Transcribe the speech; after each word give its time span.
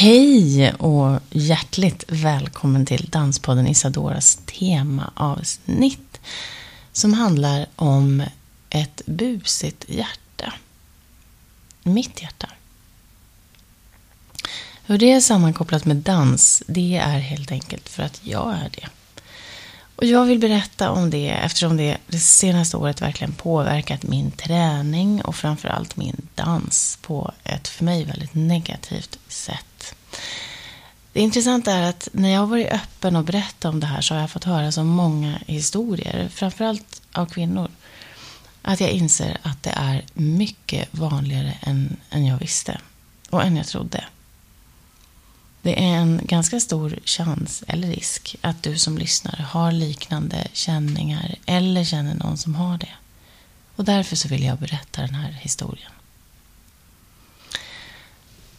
Hej 0.00 0.72
och 0.72 1.20
hjärtligt 1.30 2.04
välkommen 2.08 2.86
till 2.86 3.08
Danspodden 3.10 3.66
Isadoras 3.66 4.38
temaavsnitt 4.46 6.20
som 6.92 7.14
handlar 7.14 7.66
om 7.76 8.22
ett 8.70 9.02
busigt 9.06 9.84
hjärta. 9.88 10.52
Mitt 11.82 12.22
hjärta. 12.22 12.48
Hur 14.86 14.98
det 14.98 15.12
är 15.12 15.20
sammankopplat 15.20 15.84
med 15.84 15.96
dans, 15.96 16.62
det 16.66 16.96
är 16.96 17.18
helt 17.18 17.52
enkelt 17.52 17.88
för 17.88 18.02
att 18.02 18.20
jag 18.22 18.52
är 18.52 18.70
det. 18.72 18.88
Och 19.96 20.04
jag 20.04 20.24
vill 20.24 20.38
berätta 20.38 20.90
om 20.90 21.10
det 21.10 21.28
eftersom 21.28 21.76
det 21.76 21.96
det 22.06 22.18
senaste 22.18 22.76
året 22.76 23.02
verkligen 23.02 23.32
påverkat 23.32 24.02
min 24.02 24.30
träning 24.30 25.22
och 25.22 25.36
framförallt 25.36 25.96
min 25.96 26.26
dans 26.34 26.98
på 27.02 27.32
ett 27.44 27.68
för 27.68 27.84
mig 27.84 28.04
väldigt 28.04 28.34
negativt 28.34 29.18
sätt. 29.28 29.67
Det 31.12 31.20
intressanta 31.20 31.72
är 31.72 31.88
att 31.88 32.08
när 32.12 32.28
jag 32.28 32.40
har 32.40 32.46
varit 32.46 32.72
öppen 32.72 33.16
och 33.16 33.24
berättat 33.24 33.64
om 33.64 33.80
det 33.80 33.86
här 33.86 34.00
så 34.00 34.14
har 34.14 34.20
jag 34.20 34.30
fått 34.30 34.44
höra 34.44 34.72
så 34.72 34.84
många 34.84 35.38
historier, 35.46 36.28
framförallt 36.28 37.02
av 37.12 37.26
kvinnor, 37.26 37.70
att 38.62 38.80
jag 38.80 38.90
inser 38.90 39.38
att 39.42 39.62
det 39.62 39.72
är 39.76 40.04
mycket 40.14 40.88
vanligare 40.90 41.54
än, 41.60 41.96
än 42.10 42.26
jag 42.26 42.38
visste 42.38 42.80
och 43.30 43.42
än 43.44 43.56
jag 43.56 43.66
trodde. 43.66 44.04
Det 45.62 45.84
är 45.84 45.96
en 45.96 46.20
ganska 46.24 46.60
stor 46.60 46.98
chans 47.04 47.64
eller 47.66 47.88
risk 47.88 48.36
att 48.40 48.62
du 48.62 48.78
som 48.78 48.98
lyssnar 48.98 49.36
har 49.36 49.72
liknande 49.72 50.48
känningar 50.52 51.34
eller 51.46 51.84
känner 51.84 52.14
någon 52.14 52.38
som 52.38 52.54
har 52.54 52.78
det. 52.78 52.92
Och 53.76 53.84
därför 53.84 54.16
så 54.16 54.28
vill 54.28 54.44
jag 54.44 54.58
berätta 54.58 55.02
den 55.02 55.14
här 55.14 55.32
historien. 55.32 55.92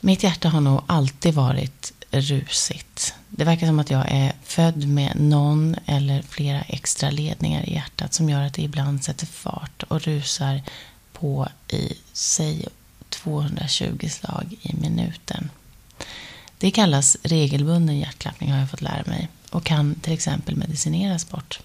Mitt 0.02 0.24
hjärta 0.24 0.50
har 0.50 0.62
nog 0.62 0.82
alltid 0.88 1.34
varit 1.34 1.94
rusigt. 2.12 3.14
Det 3.30 3.44
verkar 3.44 3.68
som 3.68 3.80
att 3.80 3.90
jag 3.90 4.06
är 4.08 4.34
född 4.44 4.88
med 4.88 5.16
någon 5.16 5.76
eller 5.86 6.22
flera 6.22 6.62
extra 6.62 7.10
ledningar 7.10 7.70
i 7.70 7.74
hjärtat 7.74 8.14
som 8.14 8.30
gör 8.30 8.42
att 8.42 8.54
det 8.54 8.62
ibland 8.62 9.04
sätter 9.04 9.26
fart 9.26 9.84
och 9.84 10.02
rusar 10.02 10.62
på 11.14 11.48
i, 11.68 11.94
säg 12.14 12.66
220 13.10 14.10
slag 14.10 14.56
i 14.62 14.76
minuten. 14.76 15.50
Det 16.58 16.72
kallas 16.72 17.18
regelbunden 17.24 18.00
hjärtklappning 18.00 18.52
har 18.52 18.60
jag 18.60 18.72
fått 18.72 18.82
lära 18.82 19.04
mig 19.06 19.28
och 19.50 19.64
kan 19.64 19.96
till 19.96 20.14
exempel 20.14 20.56
medicineras 20.56 21.30
bort. 21.30 21.60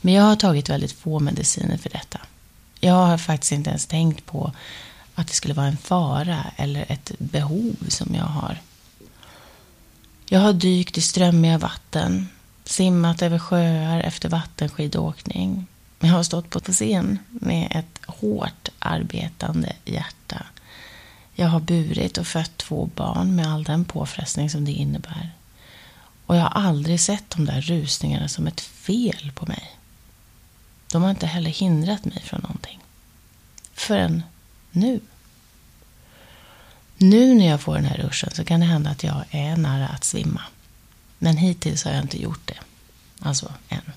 Men 0.00 0.14
jag 0.14 0.22
har 0.22 0.36
tagit 0.36 0.68
väldigt 0.68 0.92
få 0.92 1.20
mediciner 1.20 1.76
för 1.76 1.90
detta. 1.90 2.20
Jag 2.80 2.94
har 2.94 3.18
faktiskt 3.18 3.52
inte 3.52 3.70
ens 3.70 3.86
tänkt 3.86 4.26
på 4.26 4.52
att 5.20 5.28
det 5.28 5.34
skulle 5.34 5.54
vara 5.54 5.66
en 5.66 5.76
fara 5.76 6.44
eller 6.56 6.84
ett 6.88 7.12
behov 7.18 7.76
som 7.88 8.14
jag 8.14 8.24
har. 8.24 8.58
Jag 10.28 10.40
har 10.40 10.52
dykt 10.52 10.98
i 10.98 11.00
strömmiga 11.00 11.58
vatten, 11.58 12.28
simmat 12.64 13.22
över 13.22 13.38
sjöar 13.38 14.00
efter 14.00 14.28
vattenskidåkning. 14.28 15.66
Jag 16.00 16.08
har 16.08 16.22
stått 16.22 16.50
på 16.50 16.60
scen 16.60 17.18
med 17.28 17.68
ett 17.70 18.00
hårt 18.06 18.68
arbetande 18.78 19.72
hjärta 19.84 20.46
jag 21.40 21.48
har 21.48 21.60
burit 21.60 22.18
och 22.18 22.26
fött 22.26 22.56
två 22.56 22.90
barn 22.94 23.36
med 23.36 23.46
all 23.46 23.64
den 23.64 23.84
påfrestning 23.84 24.50
som 24.50 24.64
det 24.64 24.72
innebär. 24.72 25.30
Och 26.26 26.36
jag 26.36 26.42
har 26.42 26.62
aldrig 26.62 27.00
sett 27.00 27.30
de 27.30 27.44
där 27.44 27.60
rusningarna 27.60 28.28
som 28.28 28.46
ett 28.46 28.60
fel 28.60 29.32
på 29.34 29.46
mig. 29.46 29.76
De 30.92 31.02
har 31.02 31.10
inte 31.10 31.26
heller 31.26 31.50
hindrat 31.50 32.04
mig 32.04 32.22
från 32.24 32.40
någonting. 32.40 32.78
Förrän 33.74 34.22
nu. 34.80 35.00
Nu 36.96 37.34
när 37.34 37.46
jag 37.46 37.60
får 37.60 37.74
den 37.74 37.84
här 37.84 37.96
ruschen 37.96 38.30
så 38.34 38.44
kan 38.44 38.60
det 38.60 38.66
hända 38.66 38.90
att 38.90 39.04
jag 39.04 39.24
är 39.30 39.56
nära 39.56 39.88
att 39.88 40.04
svimma. 40.04 40.42
Men 41.18 41.36
hittills 41.36 41.84
har 41.84 41.92
jag 41.92 42.02
inte 42.02 42.22
gjort 42.22 42.46
det. 42.46 42.58
Alltså 43.20 43.52
än. 43.68 43.92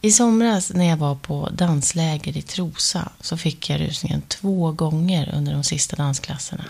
I 0.00 0.12
somras 0.12 0.72
när 0.74 0.84
jag 0.84 0.96
var 0.96 1.14
på 1.14 1.48
dansläger 1.52 2.36
i 2.36 2.42
Trosa 2.42 3.08
så 3.20 3.36
fick 3.36 3.70
jag 3.70 3.80
rusningen 3.80 4.22
två 4.22 4.72
gånger 4.72 5.34
under 5.34 5.52
de 5.52 5.64
sista 5.64 5.96
dansklasserna. 5.96 6.64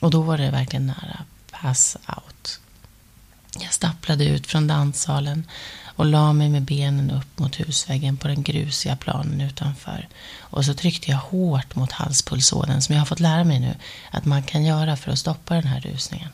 Och 0.00 0.10
då 0.10 0.22
var 0.22 0.38
det 0.38 0.50
verkligen 0.50 0.86
nära 0.86 1.24
pass 1.50 1.96
out. 2.08 2.60
Jag 3.60 3.72
stapplade 3.72 4.24
ut 4.24 4.46
från 4.46 4.66
danssalen 4.66 5.46
och 5.96 6.06
la 6.06 6.32
mig 6.32 6.48
med 6.48 6.62
benen 6.62 7.10
upp 7.10 7.38
mot 7.38 7.60
husväggen 7.60 8.16
på 8.16 8.28
den 8.28 8.42
grusiga 8.42 8.96
planen 8.96 9.40
utanför. 9.40 10.08
Och 10.38 10.64
så 10.64 10.74
tryckte 10.74 11.10
jag 11.10 11.18
hårt 11.18 11.74
mot 11.76 11.92
halspulsådern 11.92 12.80
som 12.80 12.94
jag 12.94 13.00
har 13.00 13.06
fått 13.06 13.20
lära 13.20 13.44
mig 13.44 13.60
nu 13.60 13.74
att 14.10 14.24
man 14.24 14.42
kan 14.42 14.64
göra 14.64 14.96
för 14.96 15.12
att 15.12 15.18
stoppa 15.18 15.54
den 15.54 15.66
här 15.66 15.80
rusningen. 15.80 16.28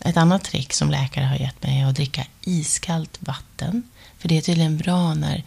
Ett 0.00 0.16
annat 0.16 0.44
trick 0.44 0.72
som 0.72 0.90
läkare 0.90 1.24
har 1.24 1.36
gett 1.36 1.62
mig 1.62 1.80
är 1.80 1.86
att 1.86 1.96
dricka 1.96 2.26
iskallt 2.40 3.18
vatten 3.20 3.82
för 4.18 4.28
det 4.28 4.36
är 4.36 4.42
tydligen 4.42 4.76
bra 4.76 5.14
när, 5.14 5.44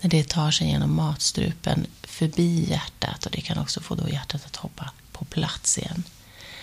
när 0.00 0.10
det 0.10 0.28
tar 0.28 0.50
sig 0.50 0.68
genom 0.68 0.96
matstrupen 0.96 1.86
förbi 2.02 2.70
hjärtat 2.70 3.26
och 3.26 3.32
det 3.32 3.40
kan 3.40 3.58
också 3.58 3.80
få 3.80 3.94
då 3.94 4.08
hjärtat 4.08 4.46
att 4.46 4.56
hoppa 4.56 4.90
på 5.12 5.24
plats 5.24 5.78
igen. 5.78 6.04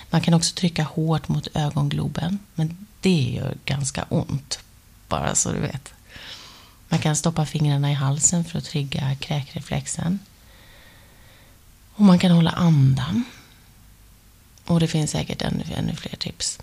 Man 0.09 0.21
kan 0.21 0.33
också 0.33 0.55
trycka 0.55 0.83
hårt 0.83 1.27
mot 1.27 1.47
ögongloben, 1.53 2.39
men 2.55 2.87
det 3.01 3.21
gör 3.21 3.55
ganska 3.65 4.05
ont, 4.09 4.59
bara 5.11 5.35
så 5.35 5.51
du 5.51 5.59
vet. 5.59 5.93
Man 6.89 6.99
kan 6.99 7.15
stoppa 7.15 7.45
fingrarna 7.45 7.91
i 7.91 7.93
halsen 7.93 8.45
för 8.45 8.57
att 8.57 8.65
trigga 8.65 9.15
kräkreflexen. 9.15 10.19
Och 11.93 12.01
man 12.05 12.19
kan 12.19 12.31
hålla 12.31 12.51
andan. 12.51 13.23
Och 14.65 14.79
det 14.79 14.87
finns 14.87 15.11
säkert 15.11 15.41
ännu, 15.41 15.63
ännu 15.75 15.95
fler 15.95 16.15
tips. 16.15 16.59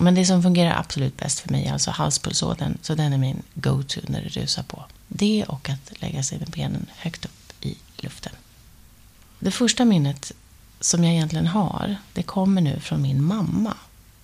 Men 0.00 0.14
det 0.14 0.26
som 0.26 0.42
fungerar 0.42 0.78
absolut 0.78 1.16
bäst 1.16 1.40
för 1.40 1.50
mig 1.50 1.66
är 1.66 1.72
alltså 1.72 1.90
halspulsådern. 1.90 2.78
Så 2.82 2.94
den 2.94 3.12
är 3.12 3.18
min 3.18 3.42
go-to 3.54 4.00
när 4.08 4.22
det 4.22 4.28
rusar 4.28 4.62
på. 4.62 4.84
Det 5.08 5.44
och 5.44 5.68
att 5.68 6.00
lägga 6.02 6.22
sig 6.22 6.38
med 6.38 6.48
benen 6.48 6.86
högt 6.96 7.24
upp 7.24 7.64
i 7.64 7.76
luften. 7.96 8.32
Det 9.38 9.50
första 9.50 9.84
minnet 9.84 10.32
som 10.80 11.04
jag 11.04 11.12
egentligen 11.12 11.46
har, 11.46 11.96
det 12.12 12.22
kommer 12.22 12.60
nu 12.60 12.80
från 12.80 13.02
min 13.02 13.24
mamma. 13.24 13.74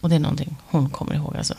Och 0.01 0.09
det 0.09 0.15
är 0.15 0.21
någonting 0.21 0.57
hon 0.67 0.91
kommer 0.91 1.15
ihåg 1.15 1.37
alltså. 1.37 1.55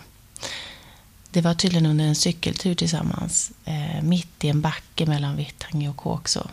Det 1.36 1.42
var 1.42 1.54
tydligen 1.54 1.86
under 1.86 2.06
en 2.06 2.16
cykeltur 2.16 2.76
tillsammans. 2.76 3.52
Eh, 3.66 4.02
mitt 4.02 4.44
i 4.44 4.50
en 4.50 4.62
backe 4.62 5.06
mellan 5.06 5.36
Vittangi 5.36 5.88
och 5.88 5.98
Kåkså. 5.98 6.50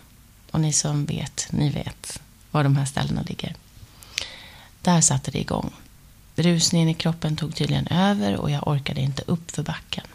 Och 0.51 0.61
ni 0.61 0.73
som 0.73 1.07
vet, 1.07 1.47
ni 1.51 1.71
vet 1.71 2.21
var 2.51 2.65
de 2.65 2.77
här 2.77 2.85
ställena 2.85 3.23
ligger. 3.23 3.55
Där 4.81 5.01
satte 5.01 5.31
det 5.31 5.41
igång. 5.41 5.73
Rusningen 6.37 6.89
i 6.89 6.95
kroppen 6.95 7.37
tog 7.37 7.55
tydligen 7.55 7.87
över 7.87 8.37
och 8.37 8.51
jag 8.51 8.69
orkade 8.69 9.01
inte 9.01 9.23
upp 9.27 9.51
för 9.51 9.63
backen. 9.63 10.07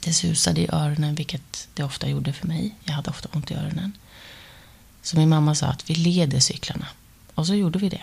Det 0.00 0.12
susade 0.12 0.60
i 0.60 0.68
öronen, 0.72 1.14
vilket 1.14 1.68
det 1.74 1.84
ofta 1.84 2.08
gjorde 2.08 2.32
för 2.32 2.46
mig. 2.46 2.74
Jag 2.84 2.94
hade 2.94 3.10
ofta 3.10 3.28
ont 3.32 3.50
i 3.50 3.54
öronen. 3.54 3.92
Så 5.02 5.16
min 5.16 5.28
mamma 5.28 5.54
sa 5.54 5.66
att 5.66 5.90
vi 5.90 5.94
leder 5.94 6.40
cyklarna. 6.40 6.86
Och 7.34 7.46
så 7.46 7.54
gjorde 7.54 7.78
vi 7.78 7.88
det. 7.88 8.02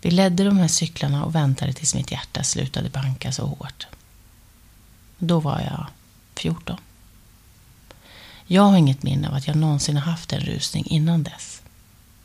Vi 0.00 0.10
ledde 0.10 0.44
de 0.44 0.58
här 0.58 0.68
cyklarna 0.68 1.24
och 1.24 1.34
väntade 1.34 1.72
tills 1.72 1.94
mitt 1.94 2.10
hjärta 2.10 2.42
slutade 2.42 2.90
banka 2.90 3.32
så 3.32 3.46
hårt. 3.46 3.86
Då 5.18 5.40
var 5.40 5.60
jag 5.60 5.86
14. 6.36 6.76
Jag 8.46 8.62
har 8.62 8.76
inget 8.76 9.02
minne 9.02 9.28
av 9.28 9.34
att 9.34 9.46
jag 9.46 9.56
någonsin 9.56 9.96
har 9.96 10.12
haft 10.12 10.32
en 10.32 10.40
rusning 10.40 10.86
innan 10.86 11.22
dess. 11.22 11.62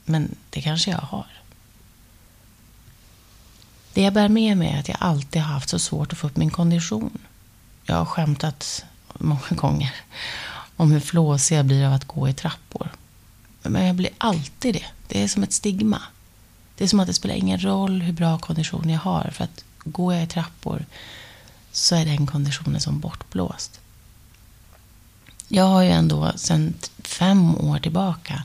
Men 0.06 0.36
det 0.50 0.62
kanske 0.62 0.92
jag 0.92 0.98
har. 0.98 1.28
Det 3.94 4.02
jag 4.02 4.14
bär 4.14 4.30
med 4.30 4.58
mig 4.58 4.68
är 4.68 4.80
att 4.80 4.88
jag 4.88 4.98
alltid 5.00 5.42
har 5.42 5.54
haft 5.54 5.70
så 5.70 5.80
svårt 5.80 6.14
att 6.14 6.20
få 6.20 6.28
upp 6.28 6.38
min 6.38 6.50
kondition. 6.50 7.18
Jag 7.86 7.96
har 7.96 8.06
skämtat 8.06 8.86
många 9.14 9.50
gånger 9.50 9.96
om 10.76 10.92
hur 10.92 11.00
flåsig 11.00 11.56
jag 11.56 11.66
blir 11.66 11.86
av 11.86 11.94
att 11.94 12.06
gå 12.06 12.30
i 12.30 12.34
trappor. 12.34 12.92
Men 13.62 13.86
jag 13.86 13.96
blir 13.96 14.12
alltid 14.18 14.74
det. 14.74 14.86
Det 15.08 15.24
är 15.24 15.28
som 15.28 15.44
ett 15.44 15.54
stigma. 15.54 16.02
Det 16.78 16.84
är 16.84 16.88
som 16.88 17.00
att 17.00 17.08
det 17.08 17.14
spelar 17.14 17.36
ingen 17.36 17.64
roll 17.64 18.02
hur 18.02 18.14
bra 18.14 18.38
kondition 18.38 18.90
jag 18.90 19.00
har. 19.00 19.30
För 19.34 19.44
att 19.44 19.64
går 19.84 20.14
jag 20.14 20.24
i 20.24 20.28
trappor 20.28 20.86
så 21.72 21.96
är 21.96 22.06
den 22.06 22.28
konditionen 22.28 22.82
som 22.82 23.00
bortblåst. 23.00 23.80
Jag 25.48 25.64
har 25.64 25.82
ju 25.82 25.90
ändå 25.90 26.32
sedan 26.36 26.74
fem 27.04 27.56
år 27.58 27.80
tillbaka 27.80 28.44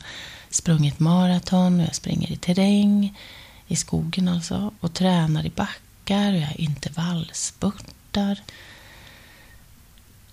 sprungit 0.51 0.99
maraton, 0.99 1.81
och 1.81 1.87
jag 1.87 1.95
springer 1.95 2.33
i 2.33 2.37
terräng, 2.37 3.19
i 3.67 3.77
skogen 3.77 4.29
alltså. 4.29 4.73
Och 4.81 4.95
tränar 4.95 5.47
i 5.47 5.51
backar 5.51 6.33
och 6.33 6.39
jag 6.39 6.57
intervallspurtar. 6.57 8.41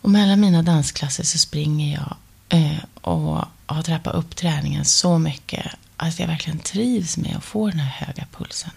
Och 0.01 0.09
mellan 0.09 0.39
mina 0.39 0.61
dansklasser 0.61 1.23
så 1.23 1.37
springer 1.37 1.93
jag 1.93 2.15
eh, 2.49 2.83
och 3.01 3.45
har 3.65 3.83
trappat 3.83 4.15
upp 4.15 4.35
träningen 4.35 4.85
så 4.85 5.17
mycket 5.17 5.65
att 5.97 6.19
jag 6.19 6.27
verkligen 6.27 6.59
trivs 6.59 7.17
med 7.17 7.35
att 7.37 7.43
få 7.43 7.69
den 7.69 7.79
här 7.79 8.05
höga 8.05 8.27
pulsen. 8.31 8.71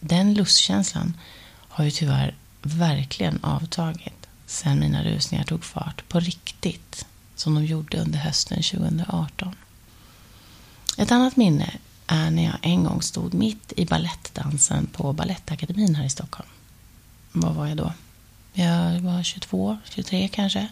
Den 0.00 0.34
lustkänslan 0.34 1.16
har 1.68 1.84
ju 1.84 1.90
tyvärr 1.90 2.34
verkligen 2.62 3.44
avtagit 3.44 4.22
sen 4.46 4.80
mina 4.80 5.04
rusningar 5.04 5.44
tog 5.44 5.64
fart 5.64 6.08
på 6.08 6.20
riktigt, 6.20 7.06
som 7.34 7.54
de 7.54 7.64
gjorde 7.64 7.98
under 7.98 8.18
hösten 8.18 8.62
2018. 8.62 9.54
Ett 10.98 11.12
annat 11.12 11.36
minne 11.36 11.70
är 12.06 12.30
när 12.30 12.44
jag 12.44 12.56
en 12.62 12.84
gång 12.84 13.02
stod 13.02 13.34
mitt 13.34 13.72
i 13.76 13.84
ballettdansen 13.86 14.86
på 14.86 15.12
Balettakademin 15.12 15.94
här 15.94 16.04
i 16.04 16.10
Stockholm. 16.10 16.48
Vad 17.32 17.54
var 17.54 17.66
jag 17.66 17.76
då? 17.76 17.92
Jag 18.52 19.00
var 19.00 19.22
22, 19.22 19.78
23 19.90 20.28
kanske. 20.28 20.68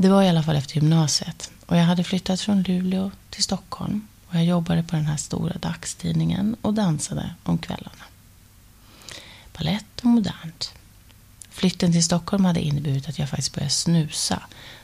Det 0.00 0.08
var 0.08 0.22
i 0.22 0.28
alla 0.28 0.42
fall 0.42 0.56
efter 0.56 0.74
gymnasiet 0.74 1.50
och 1.66 1.76
jag 1.76 1.84
hade 1.84 2.04
flyttat 2.04 2.40
från 2.40 2.62
Luleå 2.62 3.10
till 3.30 3.42
Stockholm 3.42 4.08
och 4.28 4.34
jag 4.34 4.44
jobbade 4.44 4.82
på 4.82 4.96
den 4.96 5.06
här 5.06 5.16
stora 5.16 5.58
dagstidningen 5.58 6.56
och 6.62 6.74
dansade 6.74 7.34
om 7.42 7.58
kvällarna. 7.58 8.04
Ballett 9.58 10.00
och 10.00 10.04
modernt. 10.04 10.74
Flytten 11.50 11.92
till 11.92 12.04
Stockholm 12.04 12.44
hade 12.44 12.60
inneburit 12.60 13.08
att 13.08 13.18
jag 13.18 13.28
faktiskt 13.28 13.54
började 13.54 13.70
snusa. 13.70 14.42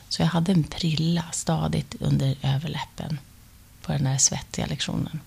Så 0.09 0.21
jag 0.21 0.27
hade 0.27 0.51
en 0.51 0.63
prilla 0.63 1.23
stadigt 1.31 1.95
under 1.99 2.35
överläppen 2.41 3.19
på 3.81 3.91
den 3.91 4.03
där 4.03 4.17
svettiga 4.17 4.65
lektionen. 4.65 5.19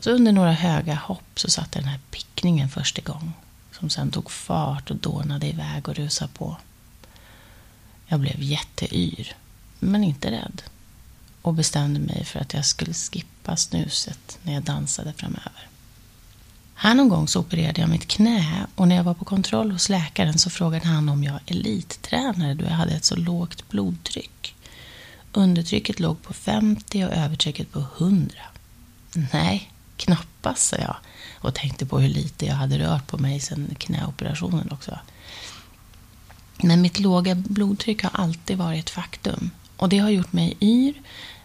Så 0.00 0.10
under 0.10 0.32
några 0.32 0.52
höga 0.52 0.94
hopp 0.94 1.30
så 1.40 1.50
satte 1.50 1.78
den 1.78 1.88
här 1.88 2.00
pickningen 2.10 2.68
först 2.68 2.98
igång. 2.98 3.32
Som 3.72 3.90
sen 3.90 4.10
tog 4.10 4.30
fart 4.30 4.90
och 4.90 4.96
dånade 4.96 5.46
iväg 5.46 5.88
och 5.88 5.94
rusade 5.94 6.30
på. 6.32 6.56
Jag 8.06 8.20
blev 8.20 8.42
jätteyr, 8.42 9.36
men 9.78 10.04
inte 10.04 10.30
rädd. 10.30 10.62
Och 11.42 11.54
bestämde 11.54 12.00
mig 12.00 12.24
för 12.24 12.40
att 12.40 12.54
jag 12.54 12.66
skulle 12.66 12.94
skippa 12.94 13.56
snuset 13.56 14.38
när 14.42 14.52
jag 14.52 14.62
dansade 14.62 15.12
framöver. 15.12 15.68
Här 16.74 16.94
någon 16.94 17.08
gång 17.08 17.28
så 17.28 17.40
opererade 17.40 17.80
jag 17.80 17.90
mitt 17.90 18.08
knä 18.08 18.66
och 18.74 18.88
när 18.88 18.96
jag 18.96 19.04
var 19.04 19.14
på 19.14 19.24
kontroll 19.24 19.70
hos 19.70 19.88
läkaren 19.88 20.38
så 20.38 20.50
frågade 20.50 20.86
han 20.86 21.08
om 21.08 21.24
jag 21.24 21.40
elittränare 21.46 22.54
då 22.54 22.64
jag 22.64 22.70
hade 22.70 22.92
ett 22.92 23.04
så 23.04 23.16
lågt 23.16 23.68
blodtryck. 23.68 24.54
Undertrycket 25.32 26.00
låg 26.00 26.22
på 26.22 26.32
50 26.32 27.04
och 27.04 27.12
övertrycket 27.12 27.72
på 27.72 27.84
100. 27.98 28.34
Nej, 29.32 29.72
knappast, 29.96 30.66
sa 30.66 30.76
jag 30.76 30.96
och 31.34 31.54
tänkte 31.54 31.86
på 31.86 31.98
hur 31.98 32.08
lite 32.08 32.46
jag 32.46 32.54
hade 32.54 32.78
rört 32.78 33.06
på 33.06 33.18
mig 33.18 33.40
sedan 33.40 33.74
knäoperationen 33.78 34.72
också. 34.72 34.98
Men 36.62 36.82
mitt 36.82 37.00
låga 37.00 37.34
blodtryck 37.34 38.02
har 38.02 38.10
alltid 38.14 38.58
varit 38.58 38.84
ett 38.84 38.90
faktum. 38.90 39.50
Och 39.76 39.88
det 39.88 39.98
har 39.98 40.10
gjort 40.10 40.32
mig 40.32 40.56
yr. 40.60 40.94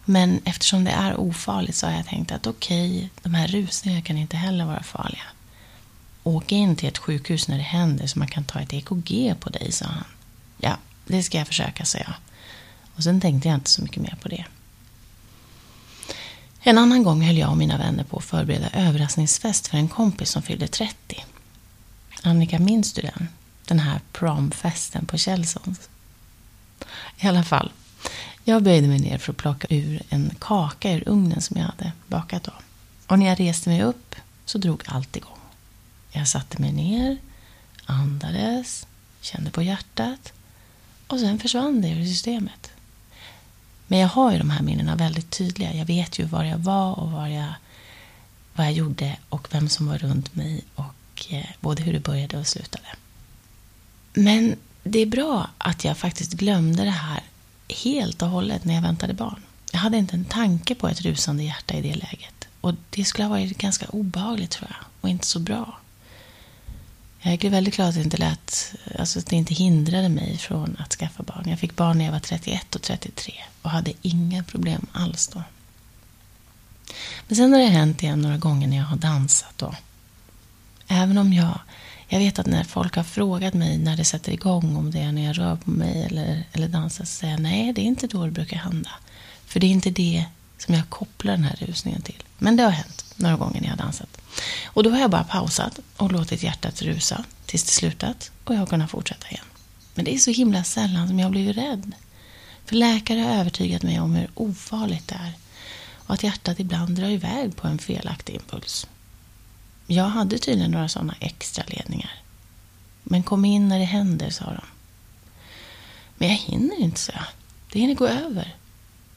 Men 0.06 0.42
eftersom 0.46 0.84
det 0.84 0.92
är 0.92 1.20
ofarligt 1.20 1.76
så 1.76 1.88
har 1.88 1.94
jag 1.94 2.08
tänkt 2.08 2.32
att 2.32 2.48
okej, 2.48 2.96
okay, 2.96 3.10
de 3.24 3.34
här 3.34 3.48
rusningarna 3.48 4.02
kan 4.02 4.18
inte 4.18 4.38
heller 4.38 4.66
vara 4.66 4.84
farliga. 4.84 5.24
Åk 6.24 6.52
in 6.52 6.76
till 6.76 6.90
ett 6.90 6.98
sjukhus 6.98 7.48
när 7.48 7.58
det 7.58 7.64
händer 7.64 8.08
så 8.08 8.20
man 8.20 8.28
kan 8.28 8.44
ta 8.44 8.60
ett 8.60 8.74
EKG 8.74 9.36
på 9.40 9.50
dig, 9.50 9.72
sa 9.72 9.86
han. 9.86 10.04
Ja, 10.58 10.78
det 11.06 11.24
ska 11.24 11.38
jag 11.38 11.48
försöka, 11.48 11.86
sa 11.86 11.98
jag. 11.98 12.14
Och 12.96 13.04
sen 13.04 13.22
tänkte 13.22 13.48
jag 13.48 13.56
inte 13.56 13.70
så 13.70 13.82
mycket 13.82 14.04
mer 14.04 14.18
på 14.22 14.30
det. 14.30 14.46
En 16.64 16.78
annan 16.78 17.04
gång 17.04 17.22
höll 17.22 17.38
jag 17.38 17.50
och 17.50 17.58
mina 17.58 17.78
vänner 17.78 18.04
på 18.04 18.18
att 18.18 18.24
förbereda 18.24 18.70
överraskningsfest 18.70 19.68
för 19.68 19.78
en 19.78 19.88
kompis 19.88 20.30
som 20.30 20.42
fyllde 20.42 20.68
30. 20.68 21.26
Annika, 22.24 22.60
minns 22.60 22.94
du 22.94 23.02
den? 23.02 23.28
Den 23.66 23.80
här 23.80 24.00
promfesten 24.12 25.06
på 25.06 25.18
Kjellsons. 25.18 25.90
I 27.18 27.28
alla 27.28 27.44
fall, 27.44 27.72
jag 28.44 28.64
böjde 28.64 28.88
mig 28.88 29.00
ner 29.00 29.18
för 29.18 29.32
att 29.32 29.38
plocka 29.38 29.68
ur 29.70 30.02
en 30.10 30.36
kaka 30.40 30.92
ur 30.92 31.10
ugnen 31.10 31.42
som 31.42 31.58
jag 31.58 31.66
hade 31.66 31.92
bakat 32.08 32.48
av. 32.48 32.62
Och 33.08 33.20
när 33.20 33.26
jag 33.26 33.40
reste 33.40 33.70
mig 33.70 33.84
upp 33.84 34.16
så 34.46 34.58
drog 34.58 34.84
allt 34.86 35.16
igång. 35.16 35.38
Jag 36.12 36.28
satte 36.28 36.62
mig 36.62 36.72
ner, 36.72 37.18
andades, 37.86 38.88
kände 39.22 39.52
på 39.52 39.62
hjärtat 39.62 40.34
och 41.08 41.20
sen 41.20 41.40
försvann 41.40 41.82
det 41.82 41.90
ur 41.90 42.06
systemet. 42.06 42.72
Men 43.88 44.00
jag 44.00 44.08
har 44.08 44.32
ju 44.32 44.38
de 44.38 44.50
här 44.50 44.62
minnena 44.62 44.96
väldigt 44.96 45.30
tydliga. 45.30 45.74
Jag 45.74 45.86
vet 45.86 46.20
ju 46.20 46.26
var 46.26 46.44
jag 46.44 46.58
var 46.58 47.00
och 47.00 47.12
var 47.12 47.28
jag, 47.28 47.54
vad 48.54 48.66
jag 48.66 48.74
gjorde 48.74 49.18
och 49.30 49.48
vem 49.52 49.70
som 49.70 49.88
var 49.88 49.98
runt 49.98 50.36
mig 50.36 50.64
och 50.76 51.26
eh, 51.30 51.46
både 51.60 51.84
hur 51.84 51.94
det 51.94 52.00
började 52.00 52.38
och 52.38 52.48
slutade. 52.48 52.81
Men 54.14 54.56
det 54.84 55.00
är 55.00 55.06
bra 55.06 55.50
att 55.58 55.84
jag 55.84 55.98
faktiskt 55.98 56.34
glömde 56.34 56.84
det 56.84 56.90
här 56.90 57.24
helt 57.84 58.22
och 58.22 58.30
hållet 58.30 58.66
när 58.66 58.74
jag 58.74 58.82
väntade 58.82 59.14
barn. 59.14 59.42
Jag 59.72 59.80
hade 59.80 59.98
inte 59.98 60.16
en 60.16 60.26
tanke 60.26 60.76
på 60.76 60.88
ett 60.88 61.02
rusande 61.02 61.44
hjärta 61.44 61.74
i 61.74 61.82
det 61.82 61.96
läget. 61.96 62.48
Och 62.62 62.74
det 62.90 63.06
skulle 63.06 63.26
ha 63.26 63.30
varit 63.30 63.58
ganska 63.58 63.86
obehagligt 63.86 64.52
tror 64.52 64.70
jag. 64.70 64.88
Och 65.02 65.10
inte 65.10 65.28
så 65.28 65.40
bra. 65.40 65.78
Jag 67.22 67.46
är 67.46 67.50
väldigt 67.50 67.76
glad 67.76 67.90
att 67.90 67.96
det 67.96 68.02
inte 68.02 68.18
lät, 68.18 68.76
alltså 69.00 69.20
att 69.20 69.26
det 69.26 69.36
inte 69.36 69.54
hindrade 69.54 70.10
mig 70.10 70.38
från 70.38 70.78
att 70.80 70.94
skaffa 70.94 71.24
barn. 71.24 71.50
Jag 71.50 71.60
fick 71.60 71.76
barn 71.76 71.98
när 71.98 72.06
jag 72.06 72.12
var 72.12 72.20
31 72.20 72.76
och 72.76 72.82
33 72.82 73.34
och 73.62 73.70
hade 73.70 73.94
inga 74.02 74.44
problem 74.44 74.88
alls 74.92 75.28
då. 75.28 75.44
Men 77.28 77.36
sen 77.36 77.54
har 77.54 77.60
det 77.60 77.66
hänt 77.66 78.04
igen 78.04 78.22
några 78.22 78.38
gånger 78.38 78.68
när 78.68 78.78
jag 78.78 78.84
har 78.84 78.98
dansat 78.98 79.58
då. 79.58 79.76
Även 80.88 81.18
om 81.18 81.34
jag 81.34 81.60
jag 82.14 82.20
vet 82.20 82.40
att 82.40 82.46
när 82.46 82.64
folk 82.64 82.96
har 82.96 83.04
frågat 83.04 83.54
mig 83.54 83.78
när 83.78 83.98
det 83.98 84.06
sätter 84.06 84.32
igång, 84.32 84.76
om 84.76 84.92
det 84.92 85.00
är 85.00 85.12
när 85.12 85.26
jag 85.26 85.38
rör 85.38 85.56
på 85.56 85.70
mig 85.70 86.04
eller, 86.04 86.44
eller 86.52 86.68
dansar, 86.68 87.06
så 87.06 87.12
säger 87.12 87.34
jag 87.34 87.42
nej, 87.42 87.74
det 87.74 87.82
är 87.82 87.86
inte 87.86 88.08
då 88.08 88.26
det 88.26 88.32
brukar 88.32 88.58
hända. 88.58 88.90
För 89.46 89.60
det 89.60 89.68
är 89.68 89.72
inte 89.72 89.90
det 89.90 90.26
som 90.58 90.76
jag 90.76 90.90
kopplar 90.90 91.32
den 91.32 91.44
här 91.44 91.56
rusningen 91.60 92.02
till. 92.02 92.24
Men 92.38 92.56
det 92.56 92.64
har 92.64 92.72
hänt 92.72 93.06
några 93.16 93.36
gånger 93.36 93.62
när 93.62 93.68
jag 93.68 93.76
har 93.76 93.84
dansat. 93.86 94.22
Och 94.66 94.84
då 94.84 94.90
har 94.90 95.00
jag 95.00 95.10
bara 95.10 95.24
pausat 95.24 95.80
och 95.98 96.12
låtit 96.12 96.44
hjärtat 96.44 96.82
rusa 96.82 97.24
tills 97.46 97.64
det 97.64 97.72
slutat 97.72 98.32
och 98.44 98.56
jag 98.56 98.60
har 98.60 98.68
kunnat 98.68 98.92
fortsätta 98.92 99.28
igen. 99.28 99.46
Men 99.94 100.06
det 100.06 100.14
är 100.14 100.18
så 100.18 100.32
himla 100.32 100.64
sällan 100.64 101.08
som 101.08 101.20
jag 101.20 101.26
har 101.26 101.32
blivit 101.32 101.58
rädd. 101.58 101.92
För 102.66 102.76
läkare 102.76 103.20
har 103.20 103.36
övertygat 103.36 103.84
mig 103.84 104.00
om 104.00 104.16
hur 104.16 104.30
ofarligt 104.34 105.08
det 105.08 105.16
är 105.16 105.34
och 105.94 106.14
att 106.14 106.24
hjärtat 106.24 106.60
ibland 106.60 106.96
drar 106.96 107.10
iväg 107.10 107.56
på 107.56 107.68
en 107.68 107.80
felaktig 107.80 108.34
impuls. 108.34 108.88
Jag 109.88 110.06
hade 110.06 110.38
tydligen 110.38 110.72
några 110.72 110.88
sådana 110.88 111.16
extra 111.20 111.64
ledningar. 111.68 112.22
Men 113.04 113.24
kom 113.24 113.46
in 113.46 113.68
när 113.68 113.80
det 113.80 113.86
händer, 113.86 114.30
sa 114.30 114.46
de. 114.46 114.66
Men 116.18 116.30
jag 116.30 116.36
hinner 116.36 116.80
inte, 116.80 117.00
sa 117.00 117.14
jag. 117.16 117.26
Det 117.72 117.80
hinner 117.80 117.96
gå 117.96 118.08
över. 118.08 118.56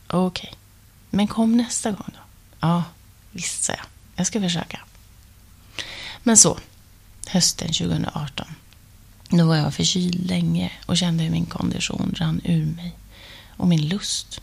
Okej. 0.06 0.49
Okay. 0.49 0.59
Men 1.11 1.26
kom 1.26 1.56
nästa 1.56 1.90
gång 1.90 2.11
då. 2.12 2.21
Ja, 2.61 2.85
visst, 3.30 3.64
sa 3.64 3.73
jag. 3.73 3.87
Jag 4.16 4.26
ska 4.26 4.40
försöka. 4.40 4.80
Men 6.23 6.37
så, 6.37 6.59
hösten 7.26 7.68
2018. 7.73 8.47
Då 9.28 9.47
var 9.47 9.56
jag 9.56 9.75
förkyld 9.75 10.26
länge 10.30 10.73
och 10.87 10.97
kände 10.97 11.23
hur 11.23 11.30
min 11.30 11.47
kondition 11.47 12.14
rann 12.16 12.40
ur 12.44 12.66
mig. 12.66 12.97
Och 13.56 13.68
min 13.68 13.88
lust. 13.88 14.40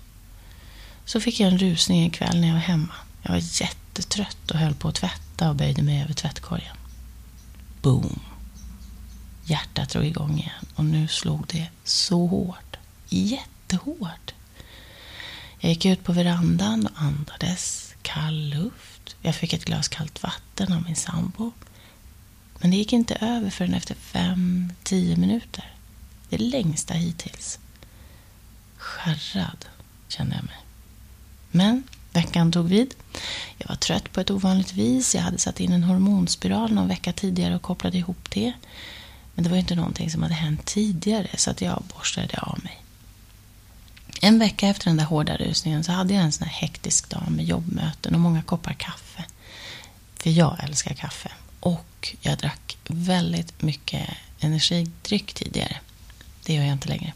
Så 1.05 1.19
fick 1.19 1.39
jag 1.39 1.51
en 1.51 1.57
rusning 1.57 2.03
en 2.03 2.09
kväll 2.09 2.41
när 2.41 2.47
jag 2.47 2.55
var 2.55 2.61
hemma. 2.61 2.93
Jag 3.21 3.31
var 3.31 3.61
jättetrött 3.61 4.51
och 4.51 4.57
höll 4.57 4.75
på 4.75 4.87
att 4.87 4.95
tvätta 4.95 5.30
och 5.49 5.55
böjde 5.55 5.81
mig 5.81 6.01
över 6.01 6.13
tvättkorgen. 6.13 6.75
Boom! 7.81 8.19
Hjärtat 9.45 9.89
drog 9.89 10.05
igång 10.05 10.39
igen 10.39 10.65
och 10.75 10.85
nu 10.85 11.07
slog 11.07 11.47
det 11.47 11.67
så 11.83 12.27
hårt. 12.27 12.77
Jättehårt. 13.09 14.33
Jag 15.59 15.69
gick 15.69 15.85
ut 15.85 16.03
på 16.03 16.13
verandan 16.13 16.87
och 16.87 17.01
andades 17.01 17.93
kall 18.01 18.49
luft. 18.49 19.15
Jag 19.21 19.35
fick 19.35 19.53
ett 19.53 19.65
glas 19.65 19.87
kallt 19.87 20.23
vatten 20.23 20.73
av 20.73 20.83
min 20.83 20.95
sambo. 20.95 21.51
Men 22.59 22.71
det 22.71 22.77
gick 22.77 22.93
inte 22.93 23.15
över 23.15 23.49
förrän 23.49 23.73
efter 23.73 23.95
fem, 23.95 24.73
tio 24.83 25.17
minuter. 25.17 25.73
Det 26.29 26.37
längsta 26.37 26.93
hittills. 26.93 27.59
Skärrad 28.77 29.65
kände 30.07 30.35
jag 30.35 30.43
mig. 30.43 30.57
Men 31.51 31.83
Veckan 32.13 32.51
tog 32.51 32.67
vid. 32.67 32.93
Jag 33.57 33.69
var 33.69 33.75
trött 33.75 34.11
på 34.11 34.21
ett 34.21 34.31
ovanligt 34.31 34.73
vis. 34.73 35.15
Jag 35.15 35.21
hade 35.21 35.37
satt 35.37 35.59
in 35.59 35.71
en 35.71 35.83
hormonspiral 35.83 36.73
någon 36.73 36.87
vecka 36.87 37.13
tidigare 37.13 37.55
och 37.55 37.61
kopplade 37.61 37.97
ihop 37.97 38.29
det. 38.29 38.53
Men 39.35 39.43
det 39.43 39.49
var 39.49 39.57
ju 39.57 39.61
inte 39.61 39.75
någonting 39.75 40.11
som 40.11 40.23
hade 40.23 40.33
hänt 40.33 40.65
tidigare 40.65 41.29
så 41.37 41.51
att 41.51 41.61
jag 41.61 41.83
borstade 41.97 42.37
av 42.37 42.59
mig. 42.63 42.81
En 44.21 44.39
vecka 44.39 44.67
efter 44.67 44.85
den 44.85 44.97
där 44.97 45.05
hårda 45.05 45.37
rusningen 45.37 45.83
så 45.83 45.91
hade 45.91 46.13
jag 46.13 46.23
en 46.23 46.31
sån 46.31 46.47
här 46.47 46.53
hektisk 46.53 47.09
dag 47.09 47.23
med 47.29 47.45
jobbmöten 47.45 48.15
och 48.15 48.21
många 48.21 48.41
koppar 48.41 48.73
kaffe. 48.73 49.25
För 50.15 50.29
jag 50.29 50.63
älskar 50.63 50.93
kaffe. 50.93 51.31
Och 51.59 52.15
jag 52.21 52.37
drack 52.37 52.77
väldigt 52.87 53.61
mycket 53.61 54.09
energidryck 54.39 55.33
tidigare. 55.33 55.77
Det 56.43 56.53
gör 56.53 56.63
jag 56.63 56.73
inte 56.73 56.89
längre. 56.89 57.13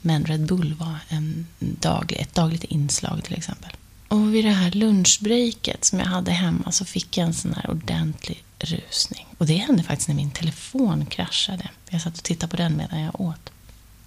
Men 0.00 0.24
Red 0.24 0.46
Bull 0.46 0.74
var 0.74 0.98
en 1.08 1.46
daglig, 1.58 2.20
ett 2.20 2.34
dagligt 2.34 2.64
inslag 2.64 3.24
till 3.24 3.34
exempel. 3.34 3.70
Och 4.12 4.34
vid 4.34 4.44
det 4.44 4.50
här 4.50 4.70
lunchbreaket 4.70 5.84
som 5.84 5.98
jag 5.98 6.06
hade 6.06 6.30
hemma 6.30 6.72
så 6.72 6.84
fick 6.84 7.18
jag 7.18 7.26
en 7.26 7.34
sån 7.34 7.54
här 7.54 7.70
ordentlig 7.70 8.44
rusning. 8.58 9.26
Och 9.38 9.46
det 9.46 9.56
hände 9.56 9.82
faktiskt 9.82 10.08
när 10.08 10.14
min 10.14 10.30
telefon 10.30 11.06
kraschade. 11.06 11.70
Jag 11.90 12.02
satt 12.02 12.18
och 12.18 12.24
tittade 12.24 12.50
på 12.50 12.56
den 12.56 12.76
medan 12.76 13.00
jag 13.00 13.20
åt. 13.20 13.50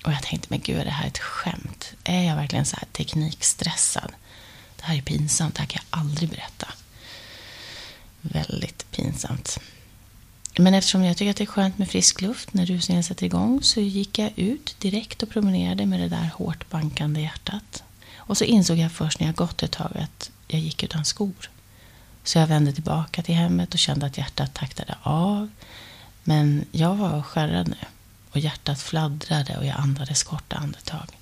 Och 0.06 0.12
jag 0.12 0.24
tänkte, 0.24 0.48
men 0.50 0.60
gud, 0.60 0.78
är 0.78 0.86
det 0.86 0.92
här 0.92 1.08
ett 1.08 1.18
skämt? 1.18 1.94
Är 2.04 2.24
jag 2.24 2.36
verkligen 2.36 2.66
så 2.66 2.76
här 2.76 2.88
teknikstressad? 2.92 4.12
Det 4.76 4.84
här 4.84 4.98
är 4.98 5.02
pinsamt, 5.02 5.56
det 5.56 5.62
här 5.62 5.68
kan 5.68 5.82
jag 5.90 6.00
aldrig 6.00 6.30
berätta. 6.30 6.68
Väldigt 8.22 8.92
pinsamt. 8.92 9.60
Men 10.58 10.74
eftersom 10.74 11.04
jag 11.04 11.18
tycker 11.18 11.32
att 11.32 11.38
det 11.38 11.44
är 11.44 11.46
skönt 11.46 11.78
med 11.78 11.90
frisk 11.90 12.22
luft 12.22 12.54
när 12.54 12.66
rusningen 12.66 13.04
sätter 13.04 13.26
igång 13.26 13.64
så 13.64 13.82
gick 13.82 14.20
jag 14.20 14.32
ut 14.36 14.76
direkt 14.80 15.24
och 15.24 15.30
promenerade 15.30 15.86
med 15.86 16.00
det 16.00 16.10
där 16.10 16.30
hårt 16.36 16.70
bankande 16.70 17.22
hjärtat. 17.22 17.84
Och 18.28 18.38
så 18.38 18.44
insåg 18.44 18.78
jag 18.78 18.92
först 18.92 19.20
när 19.20 19.28
jag 19.28 19.36
gått 19.36 19.64
ett 19.64 19.72
tag 19.72 19.98
att 19.98 20.32
jag 20.48 20.62
gick 20.62 20.84
utan 20.84 21.06
skor. 21.06 21.50
Så 22.24 22.38
jag 22.38 22.48
vände 22.48 22.74
tillbaka 22.74 23.24
till 23.24 23.36
hemmet 23.36 23.74
och 23.74 23.80
kände 23.80 24.06
att 24.06 24.18
hjärtat 24.18 24.54
taktade 24.54 24.98
av. 25.04 25.50
Men 26.24 26.66
jag 26.72 26.96
var 26.96 27.22
skärrad 27.22 27.68
nu 27.68 27.78
och 28.32 28.40
hjärtat 28.40 28.82
fladdrade 28.82 29.58
och 29.58 29.66
jag 29.66 29.78
andades 29.78 30.24
korta 30.24 30.56
andetag. 30.56 31.20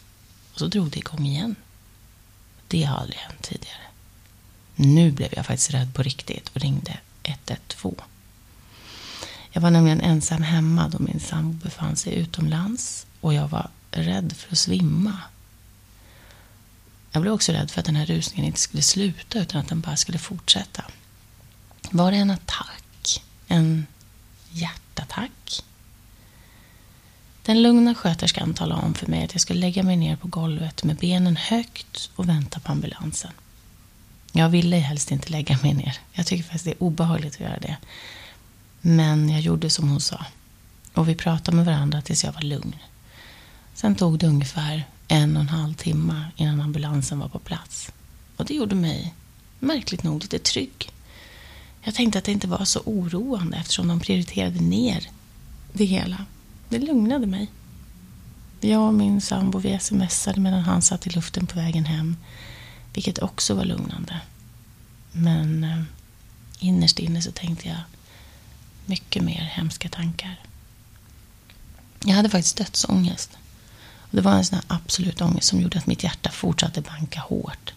Och 0.54 0.60
så 0.60 0.68
drog 0.68 0.90
det 0.90 0.98
igång 1.00 1.26
igen. 1.26 1.56
Det 2.68 2.84
har 2.84 2.98
aldrig 2.98 3.18
hänt 3.18 3.42
tidigare. 3.42 3.84
Nu 4.76 5.12
blev 5.12 5.34
jag 5.36 5.46
faktiskt 5.46 5.74
rädd 5.74 5.94
på 5.94 6.04
riktigt 6.04 6.50
och 6.50 6.62
ringde 6.62 6.98
112. 7.24 7.96
Jag 9.52 9.62
var 9.62 9.72
nämligen 9.72 10.02
ensam 10.02 10.42
hemma 10.42 10.88
då 10.88 11.00
min 11.00 11.20
sambo 11.20 11.64
befann 11.64 11.96
sig 11.96 12.14
utomlands 12.14 13.06
och 13.22 13.34
jag 13.34 13.48
var 13.48 13.70
rädd 13.92 14.34
för 14.38 14.52
att 14.52 14.58
svimma. 14.58 15.18
Jag 17.14 17.22
blev 17.22 17.34
också 17.34 17.52
rädd 17.52 17.72
för 17.72 17.80
att 17.80 17.86
den 17.86 17.96
här 17.96 18.06
rusningen 18.06 18.46
inte 18.46 18.60
skulle 18.60 18.84
sluta 18.84 19.40
utan 19.40 19.62
att 19.62 19.68
den 19.68 19.82
bara 19.82 19.96
skulle 19.96 20.18
fortsätta. 20.18 20.84
Var 21.92 22.12
det 22.12 22.18
en 22.18 22.32
attack? 22.32 23.24
En 23.48 23.86
hjärtattack? 24.52 25.64
Den 27.44 27.62
lugna 27.62 27.96
sköterskan 27.96 28.54
talade 28.54 28.82
om 28.82 28.94
för 28.94 29.08
mig 29.08 29.26
att 29.26 29.34
jag 29.34 29.42
skulle 29.42 29.60
lägga 29.60 29.84
mig 29.84 29.98
ner 29.98 30.16
på 30.16 30.28
golvet 30.28 30.84
med 30.84 30.96
benen 30.96 31.36
högt 31.36 32.10
och 32.16 32.30
vänta 32.30 32.60
på 32.60 32.72
ambulansen. 32.72 33.32
Jag 34.32 34.50
ville 34.50 34.78
helst 34.78 35.12
inte 35.12 35.32
lägga 35.32 35.58
mig 35.62 35.74
ner. 35.74 35.98
Jag 36.12 36.26
tycker 36.26 36.44
faktiskt 36.44 36.66
det 36.66 36.72
är 36.72 36.84
obehagligt 36.84 37.34
att 37.34 37.40
göra 37.40 37.60
det. 37.60 37.78
Men 38.82 39.30
jag 39.30 39.42
gjorde 39.42 39.70
som 39.70 39.90
hon 39.90 40.02
sa. 40.02 40.26
Och 40.94 41.10
vi 41.10 41.16
pratade 41.16 41.58
med 41.58 41.66
varandra 41.66 42.02
tills 42.02 42.24
jag 42.24 42.34
var 42.34 42.42
lugn. 42.42 42.76
Sen 43.74 43.96
tog 43.96 44.20
det 44.20 44.28
ungefär 44.28 44.84
en 45.14 45.36
och 45.36 45.42
en 45.42 45.50
halv 45.50 45.74
timme 45.74 46.26
innan 46.36 46.62
ambulansen 46.62 47.20
var 47.20 47.30
på 47.30 47.40
plats. 47.40 47.92
Och 48.38 48.46
det 48.46 48.54
gjorde 48.54 48.76
mig, 48.76 49.14
märkligt 49.60 50.04
nog, 50.04 50.22
lite 50.22 50.40
trygg. 50.40 50.92
Jag 51.82 51.96
tänkte 51.96 52.20
att 52.20 52.26
det 52.26 52.32
inte 52.32 52.48
var 52.48 52.66
så 52.66 52.80
oroande 52.86 53.58
eftersom 53.58 53.88
de 53.88 54.00
prioriterade 54.00 54.60
ner 54.60 55.10
det 55.74 55.86
hela. 55.86 56.26
Det 56.70 56.80
lugnade 56.80 57.28
mig. 57.28 57.52
Jag 58.62 58.88
och 58.88 58.94
min 58.94 59.22
sambo 59.22 59.60
vi 59.60 59.80
smsade 59.80 60.40
medan 60.40 60.62
han 60.62 60.82
satt 60.82 61.08
i 61.08 61.10
luften 61.10 61.48
på 61.48 61.60
vägen 61.60 61.86
hem. 61.86 62.18
Vilket 62.94 63.20
också 63.20 63.54
var 63.54 63.66
lugnande. 63.66 64.22
Men 65.12 65.64
eh, 65.64 65.84
innerst 66.60 67.00
inne 67.00 67.22
så 67.22 67.32
tänkte 67.32 67.68
jag 67.68 67.80
mycket 68.86 69.24
mer 69.24 69.42
hemska 69.42 69.90
tankar. 69.90 70.40
Jag 72.06 72.16
hade 72.16 72.30
faktiskt 72.30 72.58
dödsångest. 72.58 73.38
Det 74.14 74.22
var 74.22 74.32
en 74.32 74.46
sån 74.46 74.56
här 74.56 74.66
absolut 74.68 75.22
ångest 75.22 75.48
som 75.48 75.62
gjorde 75.62 75.78
att 75.78 75.88
mitt 75.88 76.04
hjärta 76.04 76.30
fortsatte 76.30 76.82
banka 76.82 77.20
hårt. 77.20 77.74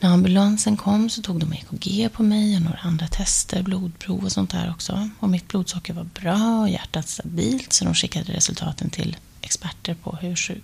När 0.00 0.10
ambulansen 0.10 0.76
kom 0.76 1.10
så 1.10 1.22
tog 1.22 1.40
de 1.40 1.52
EKG 1.52 2.12
på 2.12 2.22
mig 2.22 2.56
och 2.56 2.62
några 2.62 2.78
andra 2.78 3.08
tester, 3.08 3.62
blodprov 3.62 4.24
och 4.24 4.32
sånt 4.32 4.50
där 4.50 4.70
också. 4.70 5.08
Och 5.20 5.28
mitt 5.28 5.48
blodsocker 5.48 5.92
var 5.92 6.04
bra 6.04 6.60
och 6.60 6.68
hjärtat 6.68 7.08
stabilt 7.08 7.72
så 7.72 7.84
de 7.84 7.94
skickade 7.94 8.32
resultaten 8.32 8.90
till 8.90 9.16
experter 9.40 9.94
på 9.94 10.18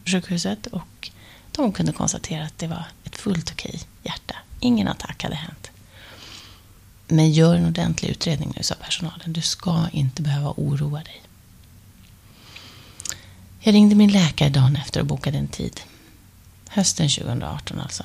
sjukhuset 0.07 0.67
och 0.67 1.11
de 1.53 1.73
kunde 1.73 1.93
konstatera 1.93 2.45
att 2.45 2.59
det 2.59 2.67
var 2.67 2.85
ett 3.05 3.17
fullt 3.17 3.51
okej 3.53 3.81
hjärta. 4.03 4.35
Ingen 4.61 4.89
attack 4.89 5.23
hade 5.23 5.37
hänt. 5.37 5.71
Men 7.09 7.33
gör 7.33 7.55
en 7.55 7.67
ordentlig 7.67 8.09
utredning 8.09 8.53
nu, 8.57 8.63
sa 8.63 8.75
personalen. 8.75 9.33
Du 9.33 9.41
ska 9.41 9.89
inte 9.93 10.23
behöva 10.23 10.55
oroa 10.57 11.03
dig. 11.03 11.23
Jag 13.67 13.75
ringde 13.75 13.95
min 13.95 14.13
läkare 14.13 14.49
dagen 14.49 14.77
efter 14.77 15.01
och 15.01 15.07
bokade 15.07 15.39
en 15.39 15.49
tid. 15.49 15.81
Hösten 16.69 17.09
2018 17.09 17.81
alltså. 17.81 18.05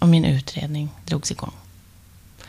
Och 0.00 0.08
min 0.08 0.24
utredning 0.24 0.88
drogs 1.06 1.30
igång. 1.30 1.52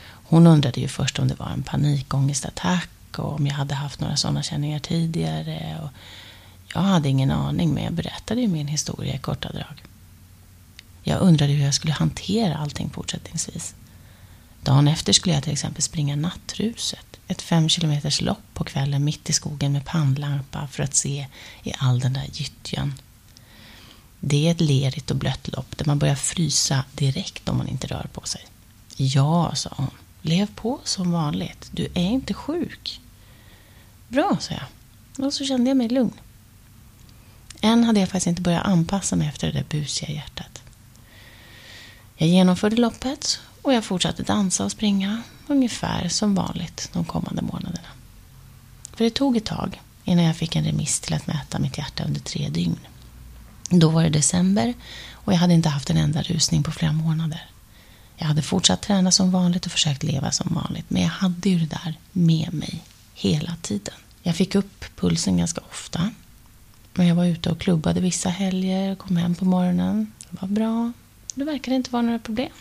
Hon 0.01 0.47
undrade 0.47 0.81
ju 0.81 0.87
först 0.87 1.19
om 1.19 1.27
det 1.27 1.35
var 1.35 1.49
en 1.49 1.63
panikångestattack 1.63 2.89
och 3.17 3.33
om 3.33 3.47
jag 3.47 3.53
hade 3.53 3.75
haft 3.75 3.99
några 3.99 4.15
sådana 4.15 4.43
känningar 4.43 4.79
tidigare. 4.79 5.79
Och 5.83 5.89
jag 6.73 6.81
hade 6.81 7.09
ingen 7.09 7.31
aning, 7.31 7.73
men 7.73 7.83
jag 7.83 7.93
berättade 7.93 8.41
ju 8.41 8.47
min 8.47 8.67
historia 8.67 9.15
i 9.15 9.19
korta 9.19 9.51
drag. 9.51 9.83
Jag 11.03 11.21
undrade 11.21 11.53
hur 11.53 11.65
jag 11.65 11.73
skulle 11.73 11.93
hantera 11.93 12.57
allting 12.57 12.89
fortsättningsvis. 12.89 13.75
Dagen 14.63 14.87
efter 14.87 15.13
skulle 15.13 15.35
jag 15.35 15.43
till 15.43 15.53
exempel 15.53 15.81
springa 15.81 16.15
nattruset. 16.15 17.05
Ett 17.27 17.41
fem 17.41 17.69
kilometers 17.69 18.21
lopp 18.21 18.53
på 18.53 18.63
kvällen 18.63 19.03
mitt 19.03 19.29
i 19.29 19.33
skogen 19.33 19.71
med 19.71 19.85
pannlampa 19.85 20.67
för 20.67 20.83
att 20.83 20.95
se 20.95 21.27
i 21.63 21.73
all 21.77 21.99
den 21.99 22.13
där 22.13 22.25
gyttjan. 22.33 22.93
Det 24.19 24.47
är 24.47 24.51
ett 24.51 24.61
lerigt 24.61 25.11
och 25.11 25.17
blött 25.17 25.47
lopp 25.47 25.77
där 25.77 25.85
man 25.85 25.99
börjar 25.99 26.15
frysa 26.15 26.83
direkt 26.93 27.49
om 27.49 27.57
man 27.57 27.67
inte 27.67 27.87
rör 27.87 28.07
på 28.13 28.21
sig. 28.21 28.45
Ja, 28.95 29.55
sa 29.55 29.73
hon. 29.77 29.91
Lev 30.21 30.47
på 30.55 30.79
som 30.83 31.11
vanligt. 31.11 31.69
Du 31.71 31.87
är 31.93 32.09
inte 32.09 32.33
sjuk. 32.33 33.01
Bra, 34.07 34.37
sa 34.39 34.53
jag. 34.53 35.25
Och 35.25 35.33
så 35.33 35.45
kände 35.45 35.69
jag 35.69 35.77
mig 35.77 35.89
lugn. 35.89 36.13
Än 37.61 37.83
hade 37.83 37.99
jag 37.99 38.09
faktiskt 38.09 38.27
inte 38.27 38.41
börjat 38.41 38.65
anpassa 38.65 39.15
mig 39.15 39.27
efter 39.27 39.47
det 39.47 39.53
där 39.53 39.79
busiga 39.79 40.09
hjärtat. 40.11 40.61
Jag 42.15 42.29
genomförde 42.29 42.75
loppet 42.75 43.39
och 43.61 43.73
jag 43.73 43.83
fortsatte 43.85 44.23
dansa 44.23 44.65
och 44.65 44.71
springa 44.71 45.21
ungefär 45.47 46.09
som 46.09 46.35
vanligt 46.35 46.89
de 46.93 47.05
kommande 47.05 47.41
månaderna. 47.41 47.87
För 48.93 49.03
det 49.03 49.09
tog 49.09 49.37
ett 49.37 49.45
tag 49.45 49.81
innan 50.03 50.25
jag 50.25 50.35
fick 50.35 50.55
en 50.55 50.63
remiss 50.63 50.99
till 50.99 51.13
att 51.13 51.27
mäta 51.27 51.59
mitt 51.59 51.77
hjärta 51.77 52.03
under 52.03 52.19
tre 52.19 52.49
dygn. 52.49 52.79
Då 53.69 53.89
var 53.89 54.03
det 54.03 54.09
december 54.09 54.73
och 55.11 55.33
jag 55.33 55.37
hade 55.37 55.53
inte 55.53 55.69
haft 55.69 55.89
en 55.89 55.97
enda 55.97 56.21
rusning 56.21 56.63
på 56.63 56.71
flera 56.71 56.91
månader. 56.91 57.49
Jag 58.17 58.25
hade 58.25 58.41
fortsatt 58.41 58.81
träna 58.81 59.11
som 59.11 59.31
vanligt 59.31 59.65
och 59.65 59.71
försökt 59.71 60.03
leva 60.03 60.31
som 60.31 60.55
vanligt, 60.55 60.85
men 60.87 61.01
jag 61.01 61.09
hade 61.09 61.49
ju 61.49 61.59
det 61.59 61.65
där 61.65 61.93
med 62.11 62.53
mig 62.53 62.83
hela 63.13 63.55
tiden. 63.61 63.93
Jag 64.23 64.35
fick 64.35 64.55
upp 64.55 64.85
pulsen 64.95 65.37
ganska 65.37 65.61
ofta. 65.69 66.11
Men 66.93 67.07
jag 67.07 67.15
var 67.15 67.25
ute 67.25 67.49
och 67.49 67.59
klubbade 67.59 67.99
vissa 67.99 68.29
helger, 68.29 68.95
kom 68.95 69.17
hem 69.17 69.35
på 69.35 69.45
morgonen. 69.45 70.11
Det 70.29 70.41
var 70.41 70.47
bra. 70.47 70.91
Det 71.35 71.43
verkade 71.43 71.75
inte 71.75 71.91
vara 71.91 72.01
några 72.01 72.19
problem. 72.19 72.51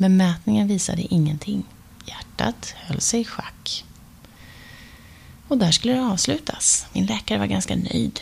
Men 0.00 0.16
mätningen 0.16 0.68
visade 0.68 1.14
ingenting. 1.14 1.64
Hjärtat 2.06 2.74
höll 2.76 3.00
sig 3.00 3.20
i 3.20 3.24
schack. 3.24 3.84
Och 5.48 5.58
där 5.58 5.70
skulle 5.70 5.92
det 5.92 6.04
avslutas. 6.04 6.86
Min 6.92 7.06
läkare 7.06 7.38
var 7.38 7.46
ganska 7.46 7.76
nöjd. 7.76 8.20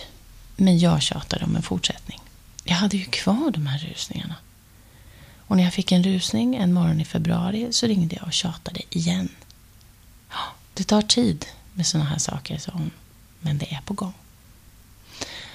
Men 0.56 0.78
jag 0.78 1.02
tjatade 1.02 1.44
om 1.44 1.56
en 1.56 1.62
fortsättning. 1.62 2.20
Jag 2.64 2.76
hade 2.76 2.96
ju 2.96 3.04
kvar 3.04 3.50
de 3.50 3.66
här 3.66 3.78
rusningarna. 3.78 4.34
Och 5.46 5.56
när 5.56 5.64
jag 5.64 5.74
fick 5.74 5.92
en 5.92 6.04
rusning 6.04 6.54
en 6.54 6.72
morgon 6.72 7.00
i 7.00 7.04
februari 7.04 7.68
så 7.70 7.86
ringde 7.86 8.16
jag 8.16 8.26
och 8.26 8.32
tjatade 8.32 8.80
igen. 8.90 9.28
Ja, 10.30 10.38
det 10.74 10.84
tar 10.84 11.02
tid 11.02 11.46
med 11.74 11.86
sådana 11.86 12.10
här 12.10 12.18
saker, 12.18 12.58
sa 12.58 12.72
hon. 12.72 12.90
Men 13.40 13.58
det 13.58 13.74
är 13.74 13.80
på 13.80 13.94
gång. 13.94 14.12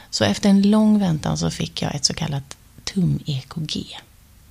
Så 0.10 0.24
efter 0.24 0.50
en 0.50 0.62
lång 0.62 1.00
väntan 1.00 1.38
så 1.38 1.52
fick 1.52 1.82
jag 1.82 1.96
ett 1.96 2.06
så 2.06 2.14
kallat 2.14 2.58
tum-EKG. 2.84 4.00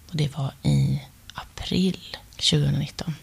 Och 0.09 0.17
det 0.17 0.37
var 0.37 0.53
i 0.63 1.01
april 1.41 2.17
2019. 2.37 3.15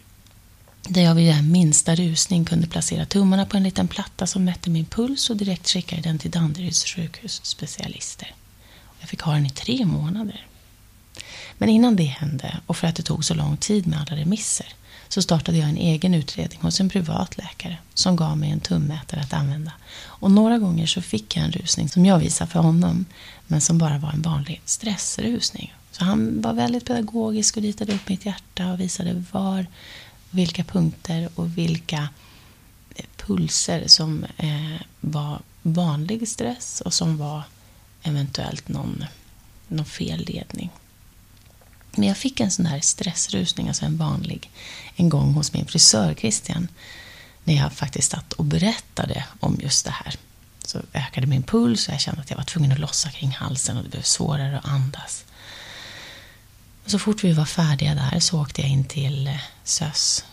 Där 0.89 1.01
jag 1.01 1.15
vid 1.15 1.27
den 1.27 1.51
minsta 1.51 1.95
rusning 1.95 2.45
kunde 2.45 2.67
placera 2.67 3.05
tummarna 3.05 3.45
på 3.45 3.57
en 3.57 3.63
liten 3.63 3.87
platta 3.87 4.27
som 4.27 4.43
mätte 4.43 4.69
min 4.69 4.85
puls 4.85 5.29
och 5.29 5.37
direkt 5.37 5.69
skickade 5.69 6.01
den 6.01 6.19
till 6.19 6.31
Danderyds 6.31 6.85
sjukhus 6.85 7.41
specialister. 7.43 8.35
Jag 8.99 9.09
fick 9.09 9.21
ha 9.21 9.33
den 9.33 9.45
i 9.45 9.49
tre 9.49 9.85
månader. 9.85 10.47
Men 11.57 11.69
innan 11.69 11.95
det 11.95 12.03
hände, 12.03 12.57
och 12.65 12.77
för 12.77 12.87
att 12.87 12.95
det 12.95 13.03
tog 13.03 13.25
så 13.25 13.33
lång 13.33 13.57
tid 13.57 13.87
med 13.87 13.99
alla 13.99 14.21
remisser, 14.21 14.67
så 15.07 15.21
startade 15.21 15.57
jag 15.57 15.69
en 15.69 15.77
egen 15.77 16.13
utredning 16.13 16.61
hos 16.61 16.79
en 16.79 16.89
privat 16.89 17.37
läkare 17.37 17.77
som 17.93 18.15
gav 18.15 18.37
mig 18.37 18.51
en 18.51 18.59
tummätare 18.59 19.21
att 19.21 19.33
använda. 19.33 19.71
Och 19.99 20.31
några 20.31 20.57
gånger 20.57 20.85
så 20.85 21.01
fick 21.01 21.37
jag 21.37 21.45
en 21.45 21.51
rusning 21.51 21.89
som 21.89 22.05
jag 22.05 22.19
visade 22.19 22.51
för 22.51 22.59
honom, 22.59 23.05
men 23.47 23.61
som 23.61 23.77
bara 23.77 23.97
var 23.97 24.11
en 24.11 24.21
vanlig 24.21 24.61
stressrusning. 24.65 25.73
Så 25.97 26.05
han 26.05 26.41
var 26.41 26.53
väldigt 26.53 26.85
pedagogisk 26.85 27.57
och 27.57 27.63
ritade 27.63 27.93
upp 27.93 28.09
mitt 28.09 28.25
hjärta 28.25 28.71
och 28.71 28.79
visade 28.79 29.23
var, 29.31 29.65
vilka 30.29 30.63
punkter 30.63 31.29
och 31.35 31.57
vilka 31.57 32.09
eh, 32.95 33.05
pulser 33.17 33.87
som 33.87 34.25
eh, 34.37 34.81
var 35.01 35.39
vanlig 35.61 36.27
stress 36.27 36.81
och 36.81 36.93
som 36.93 37.17
var 37.17 37.43
eventuellt 38.03 38.67
någon, 38.67 39.05
någon 39.67 39.85
felledning. 39.85 40.69
Men 41.91 42.07
jag 42.07 42.17
fick 42.17 42.39
en 42.39 42.51
sån 42.51 42.65
här 42.65 42.79
stressrusning, 42.79 43.67
alltså 43.67 43.85
en 43.85 43.97
vanlig, 43.97 44.51
en 44.95 45.09
gång 45.09 45.33
hos 45.33 45.53
min 45.53 45.65
frisör 45.65 46.13
Christian. 46.13 46.67
När 47.43 47.53
jag 47.53 47.73
faktiskt 47.73 48.11
satt 48.11 48.33
och 48.33 48.45
berättade 48.45 49.25
om 49.39 49.57
just 49.61 49.85
det 49.85 49.91
här. 49.91 50.15
Så 50.65 50.81
ökade 50.93 51.27
min 51.27 51.43
puls 51.43 51.87
och 51.87 51.93
jag 51.93 52.01
kände 52.01 52.21
att 52.21 52.29
jag 52.29 52.37
var 52.37 52.43
tvungen 52.43 52.71
att 52.71 52.79
lossa 52.79 53.09
kring 53.09 53.31
halsen 53.31 53.77
och 53.77 53.83
det 53.83 53.89
blev 53.89 54.01
svårare 54.01 54.57
att 54.57 54.65
andas. 54.65 55.23
Så 56.87 56.99
fort 56.99 57.23
vi 57.23 57.33
var 57.33 57.45
färdiga 57.45 57.95
där 57.95 58.19
så 58.19 58.41
åkte 58.41 58.61
jag 58.61 58.69
in 58.69 58.83
till 58.83 59.27
eh, 59.27 59.33
SÖS, 59.63 60.25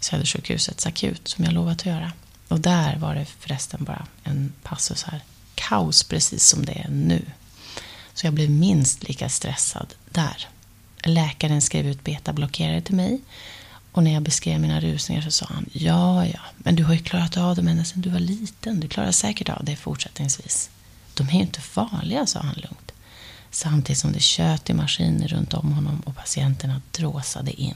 Södersjukhusets 0.00 0.86
akut, 0.86 1.28
som 1.28 1.44
jag 1.44 1.54
lovat 1.54 1.80
att 1.80 1.86
göra. 1.86 2.12
Och 2.48 2.60
där 2.60 2.96
var 2.96 3.14
det 3.14 3.24
förresten 3.24 3.84
bara 3.84 4.06
en 4.24 4.52
passus 4.62 5.02
här. 5.02 5.20
Kaos 5.54 6.02
precis 6.02 6.46
som 6.46 6.64
det 6.64 6.72
är 6.72 6.88
nu. 6.90 7.24
Så 8.14 8.26
jag 8.26 8.34
blev 8.34 8.50
minst 8.50 9.08
lika 9.08 9.28
stressad 9.28 9.94
där. 10.10 10.48
Läkaren 11.04 11.62
skrev 11.62 11.86
ut 11.86 12.04
betablockerare 12.04 12.80
till 12.80 12.94
mig. 12.96 13.20
Och 13.92 14.02
när 14.02 14.12
jag 14.12 14.22
beskrev 14.22 14.60
mina 14.60 14.80
rusningar 14.80 15.22
så 15.22 15.30
sa 15.30 15.46
han, 15.48 15.66
ja, 15.72 16.26
ja, 16.26 16.40
men 16.56 16.76
du 16.76 16.84
har 16.84 16.94
ju 16.94 17.02
klarat 17.02 17.36
av 17.36 17.56
dem 17.56 17.68
ända 17.68 17.84
sedan 17.84 18.02
du 18.02 18.10
var 18.10 18.20
liten. 18.20 18.80
Du 18.80 18.88
klarar 18.88 19.12
säkert 19.12 19.48
av 19.48 19.64
det 19.64 19.76
fortsättningsvis. 19.76 20.70
De 21.14 21.28
är 21.28 21.32
ju 21.32 21.40
inte 21.40 21.60
farliga, 21.60 22.26
sa 22.26 22.40
han 22.40 22.54
lugnt. 22.54 22.81
Samtidigt 23.54 23.98
som 23.98 24.12
det 24.12 24.20
tjöt 24.20 24.70
i 24.70 24.74
maskiner 24.74 25.28
runt 25.28 25.54
om 25.54 25.72
honom 25.72 26.00
och 26.00 26.16
patienterna 26.16 26.82
dråsade 26.90 27.60
in. 27.60 27.74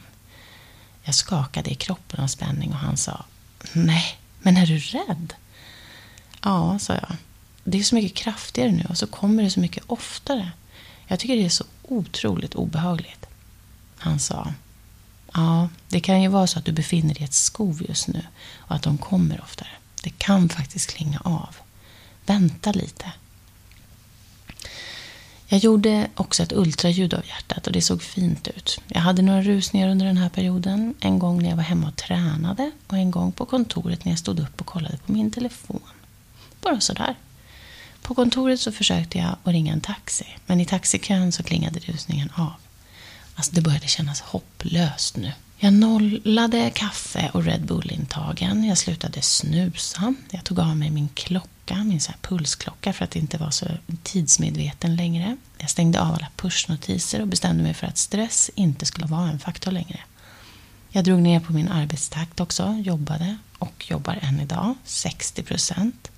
Jag 1.03 1.15
skakade 1.15 1.71
i 1.71 1.75
kroppen 1.75 2.21
av 2.21 2.27
spänning 2.27 2.71
och 2.71 2.79
han 2.79 2.97
sa, 2.97 3.25
nej, 3.73 4.19
men 4.43 4.57
är 4.57 4.67
du 4.67 4.79
rädd? 4.79 5.35
Ja, 6.43 6.79
sa 6.79 6.95
jag. 6.95 7.17
Det 7.65 7.79
är 7.79 7.83
så 7.83 7.95
mycket 7.95 8.17
kraftigare 8.17 8.71
nu 8.71 8.87
och 8.89 8.99
så 8.99 9.07
kommer 9.07 9.43
det 9.43 9.51
så 9.51 9.61
mycket 9.61 9.85
oftare. 9.87 10.51
Jag 11.07 11.19
tycker 11.19 11.37
det 11.37 11.45
är 11.45 11.49
så 11.49 11.65
otroligt 11.83 12.55
obehagligt. 12.55 13.27
Han 13.99 14.19
sa, 14.19 14.55
ja, 15.33 15.69
det 15.89 16.01
kan 16.01 16.23
ju 16.23 16.29
vara 16.29 16.47
så 16.47 16.59
att 16.59 16.65
du 16.65 16.73
befinner 16.73 17.15
dig 17.15 17.23
i 17.23 17.25
ett 17.25 17.35
skov 17.35 17.83
just 17.89 18.09
nu 18.09 18.27
och 18.57 18.75
att 18.75 18.83
de 18.83 18.99
kommer 18.99 19.41
oftare. 19.41 19.71
Det 20.03 20.11
kan 20.19 20.49
faktiskt 20.49 20.91
klinga 20.91 21.21
av. 21.25 21.57
Vänta 22.27 22.73
lite. 22.73 23.13
Jag 25.49 25.61
gjorde 25.61 26.09
också 26.15 26.43
ett 26.43 26.53
ultraljud 26.53 27.15
av 27.15 27.27
hjärtat 27.27 27.67
och 27.67 27.73
det 27.73 27.83
såg 27.83 28.03
fint 28.03 28.49
ut. 28.49 28.81
Jag 28.87 29.01
hade 29.01 29.23
några 29.23 29.43
rusningar 29.43 29.89
under 29.89 30.07
den 30.07 30.17
här 30.17 30.29
perioden. 30.29 30.95
En 31.01 31.19
gång 31.19 31.43
när 31.43 31.49
jag 31.49 31.57
var 31.57 31.63
hemma 31.63 31.89
och 31.89 31.97
tränade 31.97 32.71
och 32.87 32.97
en 32.97 33.11
gång 33.11 33.33
på 33.33 33.47
kontoret 33.47 34.05
när 34.05 34.13
jag 34.13 34.19
stod 34.19 34.41
upp 34.41 34.61
och 34.61 34.67
kollade 34.67 34.97
på 34.97 35.13
min 35.13 35.31
telefon. 35.31 35.81
Bara 36.61 36.81
sådär. 36.81 37.15
På 38.03 38.15
kontoret 38.15 38.61
så 38.61 38.73
försökte 38.73 39.19
jag 39.19 39.29
att 39.29 39.53
ringa 39.53 39.73
en 39.73 39.81
taxi, 39.81 40.27
men 40.47 40.61
i 40.61 40.65
taxikön 40.65 41.33
så 41.33 41.43
klingade 41.43 41.81
rusningen 41.81 42.31
av. 42.35 42.53
Alltså 43.35 43.53
det 43.55 43.61
började 43.61 43.87
kännas 43.87 44.21
hopplöst 44.21 45.17
nu. 45.17 45.33
Jag 45.59 45.73
nollade 45.73 46.71
kaffe 46.75 47.31
och 47.35 47.45
Red 47.45 47.67
Bull-intagen. 47.67 48.65
Jag 48.65 48.79
slutade 48.79 49.23
snusa. 49.23 50.15
Jag 50.31 50.45
tog 50.45 50.61
av 50.61 50.77
mig 50.77 50.91
min 50.91 51.09
klocka, 51.15 51.49
min 51.75 52.01
så 52.01 52.13
pulsklocka 52.21 52.93
för 52.93 53.05
att 53.05 53.17
inte 53.17 53.39
vara 53.39 53.51
så 53.51 53.67
tidsmedveten 54.03 54.97
längre. 54.97 55.37
Jag 55.59 55.71
stängde 55.71 56.01
av 56.01 56.15
alla 56.15 56.29
pushnotiser 56.37 57.21
och 57.21 57.29
bestämde 57.29 57.63
mig 57.63 57.75
för 57.75 57.87
att 57.87 57.99
stress 57.99 58.51
inte 58.55 58.87
skulle 58.87 59.07
vara 59.07 59.29
en 59.29 59.39
faktor 59.39 59.71
längre. 59.71 60.01
Jag 60.91 61.05
drog 61.05 61.23
ner 61.23 61.41
på 61.41 61.53
min 61.53 61.69
arbetstakt 61.69 62.41
också, 62.41 62.73
jobbade 62.73 63.37
och 63.59 63.91
jobbar 63.91 64.19
än 64.23 64.41
idag, 64.41 64.75
60 64.85 65.43
procent. 65.43 66.11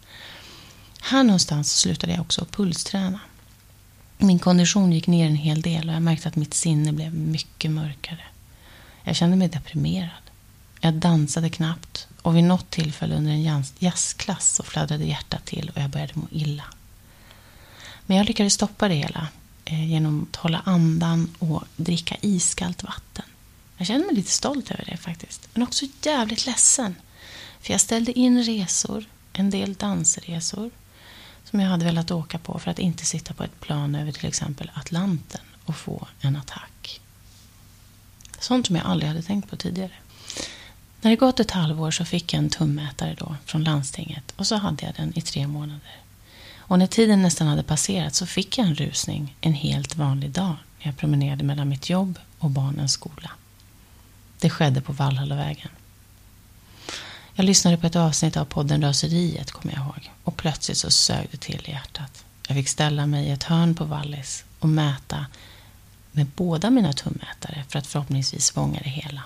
Här 1.00 1.22
någonstans 1.22 1.76
slutade 1.78 2.12
jag 2.12 2.20
också 2.20 2.44
pulsträna. 2.44 3.20
Min 4.18 4.38
kondition 4.38 4.92
gick 4.92 5.06
ner 5.06 5.26
en 5.26 5.36
hel 5.36 5.62
del 5.62 5.88
och 5.88 5.94
jag 5.94 6.02
märkte 6.02 6.28
att 6.28 6.36
mitt 6.36 6.54
sinne 6.54 6.92
blev 6.92 7.14
mycket 7.14 7.70
mörkare. 7.70 8.24
Jag 9.04 9.16
kände 9.16 9.36
mig 9.36 9.48
deprimerad. 9.48 10.27
Jag 10.80 10.94
dansade 10.94 11.50
knappt 11.50 12.08
och 12.22 12.36
vid 12.36 12.44
något 12.44 12.70
tillfälle 12.70 13.14
under 13.14 13.30
en 13.30 13.64
jazzklass 13.78 14.54
så 14.54 14.62
fladdrade 14.62 15.04
hjärtat 15.04 15.44
till 15.44 15.70
och 15.74 15.82
jag 15.82 15.90
började 15.90 16.12
må 16.14 16.26
illa. 16.30 16.64
Men 18.06 18.16
jag 18.16 18.26
lyckades 18.26 18.54
stoppa 18.54 18.88
det 18.88 18.94
hela 18.94 19.28
eh, 19.64 19.90
genom 19.90 20.26
att 20.30 20.36
hålla 20.36 20.62
andan 20.64 21.34
och 21.38 21.64
dricka 21.76 22.16
iskallt 22.20 22.82
vatten. 22.82 23.24
Jag 23.76 23.86
kände 23.86 24.06
mig 24.06 24.14
lite 24.14 24.30
stolt 24.30 24.70
över 24.70 24.84
det 24.84 24.96
faktiskt, 24.96 25.48
men 25.54 25.62
också 25.62 25.86
jävligt 26.02 26.46
ledsen. 26.46 26.94
För 27.60 27.72
jag 27.72 27.80
ställde 27.80 28.18
in 28.18 28.44
resor, 28.44 29.04
en 29.32 29.50
del 29.50 29.74
dansresor, 29.74 30.70
som 31.44 31.60
jag 31.60 31.68
hade 31.68 31.84
velat 31.84 32.10
åka 32.10 32.38
på 32.38 32.58
för 32.58 32.70
att 32.70 32.78
inte 32.78 33.06
sitta 33.06 33.34
på 33.34 33.44
ett 33.44 33.60
plan 33.60 33.94
över 33.94 34.12
till 34.12 34.28
exempel 34.28 34.70
Atlanten 34.74 35.40
och 35.64 35.76
få 35.76 36.08
en 36.20 36.36
attack. 36.36 37.00
Sånt 38.40 38.66
som 38.66 38.76
jag 38.76 38.86
aldrig 38.86 39.08
hade 39.08 39.22
tänkt 39.22 39.50
på 39.50 39.56
tidigare. 39.56 39.92
När 41.00 41.10
det 41.10 41.16
gått 41.16 41.40
ett 41.40 41.50
halvår 41.50 41.90
så 41.90 42.04
fick 42.04 42.32
jag 42.32 42.38
en 42.38 42.50
tummätare 42.50 43.14
då 43.18 43.36
från 43.44 43.64
landstinget 43.64 44.32
och 44.36 44.46
så 44.46 44.56
hade 44.56 44.86
jag 44.86 44.94
den 44.94 45.18
i 45.18 45.20
tre 45.20 45.46
månader. 45.46 45.96
Och 46.56 46.78
när 46.78 46.86
tiden 46.86 47.22
nästan 47.22 47.46
hade 47.46 47.62
passerat 47.62 48.14
så 48.14 48.26
fick 48.26 48.58
jag 48.58 48.66
en 48.66 48.74
rusning 48.74 49.36
en 49.40 49.52
helt 49.52 49.96
vanlig 49.96 50.30
dag 50.30 50.56
när 50.78 50.86
jag 50.86 50.96
promenerade 50.96 51.44
mellan 51.44 51.68
mitt 51.68 51.90
jobb 51.90 52.18
och 52.38 52.50
barnens 52.50 52.92
skola. 52.92 53.30
Det 54.40 54.50
skedde 54.50 54.80
på 54.80 54.92
Valhallavägen. 54.92 55.68
Jag 57.34 57.44
lyssnade 57.44 57.76
på 57.76 57.86
ett 57.86 57.96
avsnitt 57.96 58.36
av 58.36 58.44
podden 58.44 58.82
Raseriet, 58.82 59.50
kommer 59.50 59.74
jag 59.74 59.84
ihåg. 59.84 60.12
Och 60.24 60.36
plötsligt 60.36 60.78
så 60.78 60.90
sög 60.90 61.28
det 61.30 61.36
till 61.36 61.64
i 61.66 61.70
hjärtat. 61.70 62.24
Jag 62.48 62.56
fick 62.56 62.68
ställa 62.68 63.06
mig 63.06 63.26
i 63.26 63.30
ett 63.30 63.42
hörn 63.42 63.74
på 63.74 63.84
Wallis 63.84 64.44
och 64.58 64.68
mäta 64.68 65.26
med 66.12 66.26
båda 66.36 66.70
mina 66.70 66.92
tummätare 66.92 67.64
för 67.68 67.78
att 67.78 67.86
förhoppningsvis 67.86 68.50
fånga 68.50 68.80
det 68.84 68.90
hela. 68.90 69.22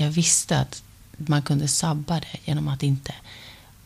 Jag 0.00 0.10
visste 0.10 0.58
att 0.58 0.82
man 1.16 1.42
kunde 1.42 1.68
sabba 1.68 2.20
det 2.20 2.38
genom 2.44 2.68
att 2.68 2.82
inte 2.82 3.14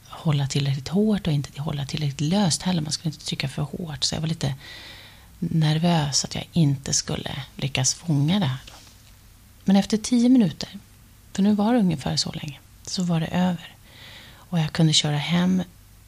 hålla 0.05 0.47
tillräckligt 0.47 0.89
hårt 0.89 1.27
och 1.27 1.33
inte 1.33 1.63
hålla 1.63 1.87
tillräckligt 1.87 2.21
löst 2.21 2.63
heller. 2.63 2.83
Man 2.83 2.93
skulle 2.93 3.13
inte 3.15 3.25
trycka 3.25 3.49
för 3.49 3.63
hårt. 3.63 4.05
Så 4.05 4.15
jag 4.15 4.21
var 4.21 4.29
lite 4.29 4.55
nervös 5.39 6.25
att 6.25 6.35
jag 6.35 6.45
inte 6.53 6.93
skulle 6.93 7.43
lyckas 7.57 7.95
fånga 7.95 8.39
det 8.39 8.47
här. 8.47 8.61
Men 9.65 9.77
efter 9.77 9.97
tio 9.97 10.29
minuter, 10.29 10.69
för 11.33 11.43
nu 11.43 11.55
var 11.55 11.73
det 11.73 11.79
ungefär 11.79 12.17
så 12.17 12.33
länge, 12.33 12.59
så 12.87 13.03
var 13.03 13.21
det 13.21 13.27
över. 13.27 13.77
Och 14.35 14.59
jag 14.59 14.73
kunde 14.73 14.93
köra 14.93 15.17
hem 15.17 15.63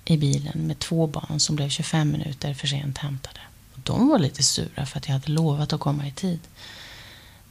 i 0.05 0.17
bilen 0.17 0.67
med 0.67 0.79
två 0.79 1.07
barn 1.07 1.41
som 1.41 1.57
blev 1.57 1.69
25 1.69 2.11
minuter 2.11 2.55
för 2.55 2.67
sent 2.67 2.99
hämtade. 2.99 3.41
Och 3.75 3.81
de 3.83 4.09
var 4.09 4.19
lite 4.19 4.43
sura 4.43 4.87
för 4.87 4.99
att 4.99 5.09
jag 5.09 5.13
hade 5.13 5.33
lovat 5.33 5.73
att 5.73 5.81
komma 5.81 6.07
i 6.07 6.13
tid. 6.13 6.41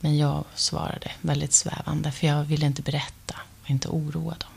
Men 0.04 0.18
jag 0.18 0.44
svarade 0.56 1.12
väldigt 1.22 1.54
svävande 1.54 2.12
för 2.12 2.28
jag 2.28 2.44
ville 2.44 2.66
inte 2.66 2.82
berätta 2.82 3.36
och 3.64 3.70
inte 3.70 3.88
oroa 3.88 4.36
dem. 4.40 4.50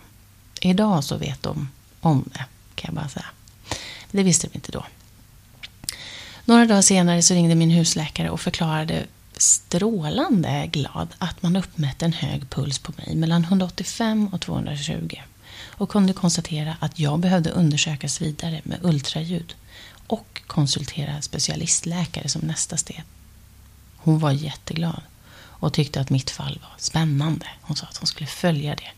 Idag 0.60 1.04
så 1.04 1.16
vet 1.16 1.42
de 1.42 1.68
om 2.00 2.24
det, 2.32 2.44
kan 2.74 2.88
jag 2.88 2.94
bara 2.94 3.08
säga. 3.08 3.26
Det 4.10 4.22
visste 4.22 4.46
de 4.46 4.54
inte 4.54 4.72
då. 4.72 4.84
Några 6.44 6.66
dagar 6.66 6.82
senare 6.82 7.22
så 7.22 7.34
ringde 7.34 7.54
min 7.54 7.70
husläkare 7.70 8.30
och 8.30 8.40
förklarade 8.40 9.06
strålande 9.36 10.66
glad 10.72 11.08
att 11.18 11.42
man 11.42 11.56
uppmätt 11.56 12.02
en 12.02 12.12
hög 12.12 12.50
puls 12.50 12.78
på 12.78 12.92
mig 12.96 13.16
mellan 13.16 13.44
185 13.44 14.28
och 14.32 14.40
220 14.40 15.16
och 15.76 15.88
kunde 15.88 16.12
konstatera 16.12 16.76
att 16.80 16.98
jag 16.98 17.18
behövde 17.18 17.50
undersökas 17.50 18.20
vidare 18.22 18.60
med 18.64 18.78
ultraljud 18.82 19.54
och 20.06 20.42
konsultera 20.46 21.22
specialistläkare 21.22 22.28
som 22.28 22.42
nästa 22.42 22.76
steg. 22.76 23.04
Hon 23.96 24.18
var 24.18 24.30
jätteglad 24.30 25.02
och 25.60 25.72
tyckte 25.72 26.00
att 26.00 26.10
mitt 26.10 26.30
fall 26.30 26.58
var 26.62 26.78
spännande. 26.78 27.46
Hon 27.62 27.76
sa 27.76 27.86
att 27.86 27.96
hon 27.96 28.06
skulle 28.06 28.26
följa 28.26 28.74
det. 28.74 28.90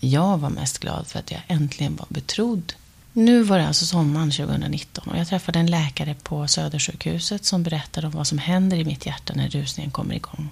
Jag 0.00 0.38
var 0.38 0.50
mest 0.50 0.78
glad 0.78 1.06
för 1.06 1.18
att 1.18 1.30
jag 1.30 1.40
äntligen 1.48 1.96
var 1.96 2.06
betrodd 2.08 2.72
nu 3.16 3.42
var 3.42 3.58
det 3.58 3.66
alltså 3.66 3.84
sommaren 3.84 4.30
2019 4.30 5.08
och 5.08 5.18
jag 5.18 5.28
träffade 5.28 5.58
en 5.58 5.66
läkare 5.66 6.14
på 6.22 6.48
Södersjukhuset 6.48 7.44
som 7.44 7.62
berättade 7.62 8.06
om 8.06 8.12
vad 8.12 8.26
som 8.26 8.38
händer 8.38 8.76
i 8.76 8.84
mitt 8.84 9.06
hjärta 9.06 9.32
när 9.36 9.48
rusningen 9.48 9.90
kommer 9.90 10.14
igång. 10.14 10.48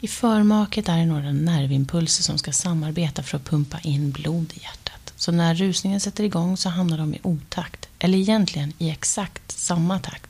I 0.00 0.08
förmaket 0.08 0.88
är 0.88 0.96
det 0.96 1.06
några 1.06 1.32
nervimpulser 1.32 2.22
som 2.22 2.38
ska 2.38 2.52
samarbeta 2.52 3.22
för 3.22 3.36
att 3.36 3.44
pumpa 3.44 3.78
in 3.80 4.10
blod 4.10 4.52
i 4.54 4.62
hjärtat. 4.62 5.12
Så 5.16 5.32
när 5.32 5.54
rusningen 5.54 6.00
sätter 6.00 6.24
igång 6.24 6.56
så 6.56 6.68
hamnar 6.68 6.98
de 6.98 7.14
i 7.14 7.20
otakt, 7.22 7.88
eller 7.98 8.18
egentligen 8.18 8.72
i 8.78 8.90
exakt 8.90 9.52
samma 9.52 9.98
takt. 9.98 10.29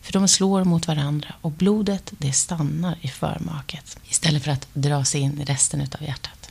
För 0.00 0.12
de 0.12 0.28
slår 0.28 0.64
mot 0.64 0.88
varandra 0.88 1.34
och 1.40 1.50
blodet 1.50 2.12
det 2.18 2.32
stannar 2.32 2.98
i 3.00 3.08
förmaket 3.08 3.98
istället 4.04 4.44
för 4.44 4.50
att 4.50 4.68
dra 4.72 5.04
sig 5.04 5.20
in 5.20 5.40
i 5.40 5.44
resten 5.44 5.80
av 5.80 6.02
hjärtat. 6.02 6.50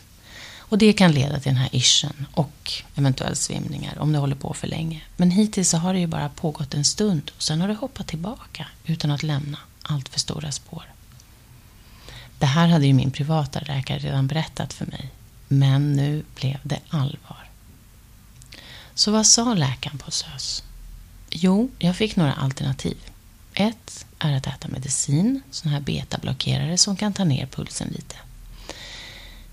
Och 0.72 0.78
det 0.78 0.94
kan 0.94 1.12
leda 1.12 1.40
till 1.40 1.50
den 1.50 1.62
här 1.62 1.70
ischen 1.72 2.26
och 2.32 2.72
eventuellt 2.96 3.38
svimningar 3.38 4.00
om 4.00 4.12
det 4.12 4.20
håller 4.20 4.36
på 4.36 4.54
för 4.54 4.68
länge. 4.68 5.02
Men 5.18 5.32
hittills 5.32 5.70
så 5.70 5.78
har 5.78 5.94
det 5.94 6.00
ju 6.00 6.08
bara 6.08 6.30
pågått 6.30 6.74
en 6.74 6.86
stund 6.86 7.32
och 7.36 7.44
sen 7.44 7.62
har 7.62 7.68
det 7.68 7.74
hoppat 7.74 8.08
tillbaka 8.08 8.68
utan 8.86 9.12
att 9.12 9.24
lämna 9.24 9.58
allt 9.84 10.10
för 10.10 10.20
stora 10.20 10.52
spår. 10.52 10.84
Det 12.40 12.46
här 12.46 12.68
hade 12.68 12.88
ju 12.88 12.94
min 12.94 13.12
privata 13.12 13.60
läkare 13.60 14.00
redan 14.00 14.28
berättat 14.28 14.74
för 14.74 14.86
mig. 14.86 15.12
Men 15.48 15.94
nu 15.94 16.24
blev 16.36 16.60
det 16.64 16.80
allvar. 16.90 17.50
Så 18.94 19.12
vad 19.12 19.28
sa 19.28 19.54
läkaren 19.54 19.98
på 19.98 20.12
SÖS? 20.12 20.64
Jo, 21.32 21.70
jag 21.80 21.96
fick 21.96 22.16
några 22.16 22.34
alternativ. 22.34 22.98
Ett, 23.54 24.06
är 24.20 24.34
att 24.34 24.48
äta 24.48 24.68
medicin, 24.68 25.42
sån 25.52 25.72
här 25.72 25.80
betablockerare 25.80 26.78
som 26.78 26.96
kan 26.96 27.14
ta 27.14 27.24
ner 27.24 27.46
pulsen 27.46 27.88
lite. 27.88 28.16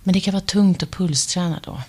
Men 0.02 0.12
det 0.12 0.20
kan 0.20 0.34
vara 0.34 0.44
tungt 0.44 0.82
att 0.82 0.90
pulsträna 0.90 1.60
då. 1.64 1.82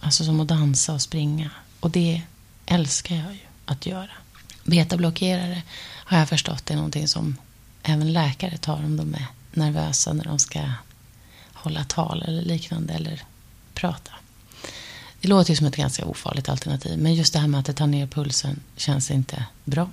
Alltså 0.00 0.24
som 0.24 0.40
att 0.40 0.48
dansa 0.48 0.94
och 0.94 1.02
springa. 1.02 1.50
Och 1.80 1.90
det 1.90 2.22
älskar 2.66 3.16
jag 3.16 3.32
ju 3.32 3.40
att 3.64 3.86
göra. 3.86 4.10
Betablockerare 4.64 5.62
har 5.80 6.18
jag 6.18 6.28
förstått 6.28 6.70
är 6.70 6.74
någonting 6.76 7.08
som 7.08 7.36
även 7.82 8.12
läkare 8.12 8.56
tar 8.56 8.76
om 8.76 8.96
de 8.96 9.14
är 9.14 9.26
nervösa 9.52 10.12
när 10.12 10.24
de 10.24 10.38
ska 10.38 10.60
hålla 11.52 11.84
tal 11.84 12.22
eller 12.22 12.42
liknande 12.42 12.94
eller 12.94 13.22
prata. 13.74 14.12
Det 15.24 15.28
låter 15.28 15.50
ju 15.50 15.56
som 15.56 15.66
ett 15.66 15.76
ganska 15.76 16.04
ofarligt 16.04 16.48
alternativ, 16.48 16.98
men 16.98 17.14
just 17.14 17.32
det 17.32 17.38
här 17.38 17.48
med 17.48 17.60
att 17.60 17.66
det 17.66 17.72
tar 17.72 17.86
ner 17.86 18.06
pulsen 18.06 18.60
känns 18.76 19.10
inte 19.10 19.44
bra. 19.64 19.88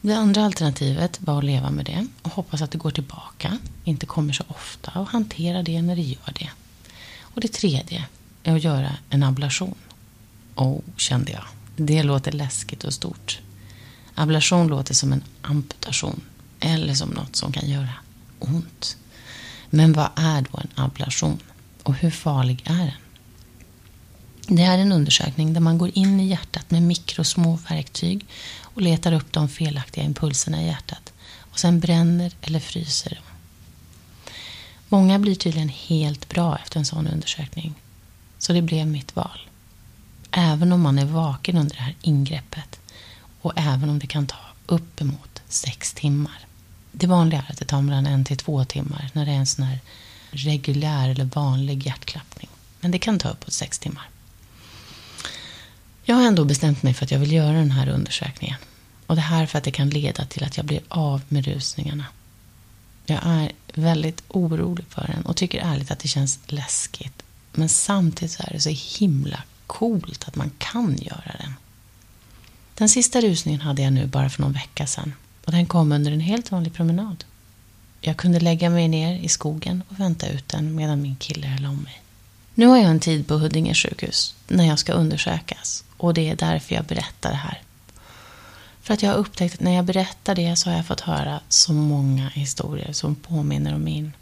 Det 0.00 0.12
andra 0.12 0.44
alternativet 0.44 1.20
var 1.20 1.38
att 1.38 1.44
leva 1.44 1.70
med 1.70 1.84
det 1.84 2.06
och 2.22 2.32
hoppas 2.32 2.62
att 2.62 2.70
det 2.70 2.78
går 2.78 2.90
tillbaka, 2.90 3.58
inte 3.84 4.06
kommer 4.06 4.32
så 4.32 4.44
ofta 4.48 4.90
och 5.00 5.08
hantera 5.08 5.62
det 5.62 5.82
när 5.82 5.96
det 5.96 6.02
gör 6.02 6.32
det. 6.34 6.50
Och 7.20 7.40
det 7.40 7.52
tredje 7.52 8.04
är 8.42 8.56
att 8.56 8.64
göra 8.64 8.96
en 9.10 9.22
ablation. 9.22 9.74
Oh, 10.54 10.80
kände 10.96 11.32
jag. 11.32 11.44
Det 11.76 12.02
låter 12.02 12.32
läskigt 12.32 12.84
och 12.84 12.94
stort. 12.94 13.40
Ablation 14.14 14.68
låter 14.68 14.94
som 14.94 15.12
en 15.12 15.24
amputation 15.42 16.20
eller 16.60 16.94
som 16.94 17.08
något 17.10 17.36
som 17.36 17.52
kan 17.52 17.70
göra 17.70 17.94
ont. 18.38 18.96
Men 19.70 19.92
vad 19.92 20.08
är 20.16 20.42
då 20.42 20.58
en 20.58 20.84
ablation? 20.84 21.38
Och 21.82 21.94
hur 21.94 22.10
farlig 22.10 22.62
är 22.64 22.78
den? 22.78 22.92
Det 24.52 24.62
här 24.62 24.78
är 24.78 24.82
en 24.82 24.92
undersökning 24.92 25.52
där 25.52 25.60
man 25.60 25.78
går 25.78 25.90
in 25.94 26.20
i 26.20 26.28
hjärtat 26.28 26.70
med 26.70 26.82
mikrosmå 26.82 27.58
verktyg 27.68 28.26
och 28.62 28.82
letar 28.82 29.12
upp 29.12 29.32
de 29.32 29.48
felaktiga 29.48 30.04
impulserna 30.04 30.62
i 30.62 30.66
hjärtat 30.66 31.12
och 31.38 31.58
sen 31.58 31.80
bränner 31.80 32.32
eller 32.42 32.60
fryser 32.60 33.10
dem. 33.10 33.24
Många 34.88 35.18
blir 35.18 35.34
tydligen 35.34 35.68
helt 35.68 36.28
bra 36.28 36.58
efter 36.58 36.78
en 36.78 36.84
sån 36.84 37.06
undersökning. 37.06 37.74
Så 38.38 38.52
det 38.52 38.62
blev 38.62 38.86
mitt 38.86 39.16
val. 39.16 39.40
Även 40.30 40.72
om 40.72 40.80
man 40.80 40.98
är 40.98 41.04
vaken 41.06 41.56
under 41.56 41.76
det 41.76 41.82
här 41.82 41.96
ingreppet 42.02 42.80
och 43.40 43.52
även 43.56 43.90
om 43.90 43.98
det 43.98 44.06
kan 44.06 44.26
ta 44.26 44.38
uppemot 44.66 45.42
sex 45.48 45.92
timmar. 45.92 46.46
Det 46.92 47.06
vanliga 47.06 47.44
är 47.48 47.52
att 47.52 47.58
det 47.58 47.64
tar 47.64 47.82
mellan 47.82 48.06
en 48.06 48.24
till 48.24 48.36
två 48.36 48.64
timmar 48.64 49.10
när 49.12 49.26
det 49.26 49.32
är 49.32 49.36
en 49.36 49.46
sån 49.46 49.64
här 49.64 49.80
reguljär 50.30 51.08
eller 51.08 51.24
vanlig 51.24 51.86
hjärtklappning. 51.86 52.50
Men 52.80 52.90
det 52.90 52.98
kan 52.98 53.18
ta 53.18 53.28
uppåt 53.28 53.52
sex 53.52 53.78
timmar. 53.78 54.08
Jag 56.02 56.16
har 56.16 56.22
ändå 56.26 56.44
bestämt 56.44 56.82
mig 56.82 56.94
för 56.94 57.04
att 57.04 57.10
jag 57.10 57.18
vill 57.18 57.32
göra 57.32 57.52
den 57.52 57.70
här 57.70 57.88
undersökningen. 57.88 58.56
Och 59.06 59.14
det 59.14 59.20
här 59.22 59.46
för 59.46 59.58
att 59.58 59.64
det 59.64 59.70
kan 59.70 59.90
leda 59.90 60.24
till 60.24 60.44
att 60.44 60.56
jag 60.56 60.66
blir 60.66 60.80
av 60.88 61.22
med 61.28 61.44
rusningarna. 61.44 62.06
Jag 63.06 63.20
är 63.22 63.52
väldigt 63.74 64.22
orolig 64.28 64.84
för 64.88 65.06
den 65.06 65.26
och 65.26 65.36
tycker 65.36 65.60
ärligt 65.60 65.90
att 65.90 65.98
det 65.98 66.08
känns 66.08 66.38
läskigt. 66.46 67.22
Men 67.52 67.68
samtidigt 67.68 68.32
så 68.32 68.42
är 68.42 68.52
det 68.52 68.60
så 68.60 68.98
himla 68.98 69.42
coolt 69.66 70.28
att 70.28 70.36
man 70.36 70.50
kan 70.58 70.96
göra 70.96 71.36
den. 71.40 71.54
Den 72.74 72.88
sista 72.88 73.20
rusningen 73.20 73.60
hade 73.60 73.82
jag 73.82 73.92
nu 73.92 74.06
bara 74.06 74.30
för 74.30 74.42
någon 74.42 74.52
vecka 74.52 74.86
sedan. 74.86 75.12
Och 75.44 75.52
den 75.52 75.66
kom 75.66 75.92
under 75.92 76.12
en 76.12 76.20
helt 76.20 76.50
vanlig 76.50 76.74
promenad. 76.74 77.24
Jag 78.00 78.16
kunde 78.16 78.40
lägga 78.40 78.70
mig 78.70 78.88
ner 78.88 79.18
i 79.18 79.28
skogen 79.28 79.82
och 79.88 80.00
vänta 80.00 80.28
ut 80.28 80.48
den 80.48 80.74
medan 80.74 81.02
min 81.02 81.16
kille 81.16 81.46
höll 81.46 81.66
om 81.66 81.76
mig. 81.76 82.02
Nu 82.54 82.66
har 82.66 82.76
jag 82.76 82.90
en 82.90 83.00
tid 83.00 83.26
på 83.26 83.34
Huddinge 83.34 83.74
sjukhus 83.74 84.34
när 84.48 84.64
jag 84.64 84.78
ska 84.78 84.92
undersökas 84.92 85.84
och 85.96 86.14
det 86.14 86.28
är 86.28 86.36
därför 86.36 86.74
jag 86.74 86.84
berättar 86.84 87.30
det 87.30 87.36
här. 87.36 87.62
För 88.82 88.94
att 88.94 89.02
jag 89.02 89.10
har 89.10 89.16
upptäckt 89.16 89.54
att 89.54 89.60
när 89.60 89.74
jag 89.74 89.84
berättar 89.84 90.34
det 90.34 90.56
så 90.56 90.70
har 90.70 90.76
jag 90.76 90.86
fått 90.86 91.00
höra 91.00 91.40
så 91.48 91.72
många 91.72 92.28
historier 92.28 92.92
som 92.92 93.14
påminner 93.14 93.74
om 93.74 93.84
min. 93.84 94.12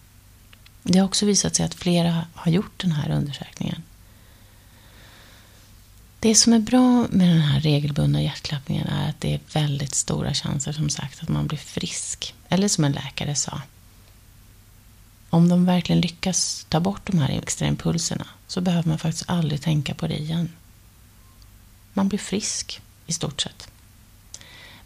Det 0.82 0.98
har 0.98 1.06
också 1.06 1.26
visat 1.26 1.56
sig 1.56 1.66
att 1.66 1.74
flera 1.74 2.26
har 2.34 2.52
gjort 2.52 2.80
den 2.80 2.92
här 2.92 3.10
undersökningen. 3.10 3.82
Det 6.20 6.34
som 6.34 6.52
är 6.52 6.58
bra 6.58 7.06
med 7.10 7.28
den 7.28 7.40
här 7.40 7.60
regelbundna 7.60 8.22
hjärtklappningen 8.22 8.86
är 8.86 9.10
att 9.10 9.20
det 9.20 9.34
är 9.34 9.40
väldigt 9.52 9.94
stora 9.94 10.34
chanser 10.34 10.72
som 10.72 10.88
sagt 10.90 11.22
att 11.22 11.28
man 11.28 11.46
blir 11.46 11.58
frisk. 11.58 12.34
Eller 12.48 12.68
som 12.68 12.84
en 12.84 12.92
läkare 12.92 13.34
sa. 13.34 13.60
Om 15.30 15.48
de 15.48 15.64
verkligen 15.64 16.00
lyckas 16.00 16.66
ta 16.68 16.80
bort 16.80 17.06
de 17.06 17.18
här 17.18 17.28
extra 17.28 17.66
impulserna 17.66 18.26
så 18.46 18.60
behöver 18.60 18.88
man 18.88 18.98
faktiskt 18.98 19.30
aldrig 19.30 19.62
tänka 19.62 19.94
på 19.94 20.06
det 20.06 20.18
igen. 20.18 20.52
Man 21.92 22.08
blir 22.08 22.18
frisk 22.18 22.80
i 23.06 23.12
stort 23.12 23.40
sett. 23.40 23.68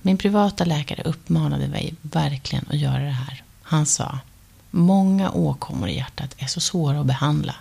Min 0.03 0.19
privata 0.19 0.65
läkare 0.65 1.03
uppmanade 1.03 1.69
mig 1.69 1.95
verkligen 2.03 2.65
att 2.69 2.79
göra 2.79 3.03
det 3.03 3.11
här. 3.11 3.43
Han 3.63 3.87
sa, 3.87 4.19
många 4.71 5.31
åkommor 5.31 5.89
i 5.89 5.97
hjärtat 5.97 6.35
är 6.39 6.47
så 6.47 6.61
svåra 6.61 7.01
att 7.01 7.07
behandla. 7.07 7.55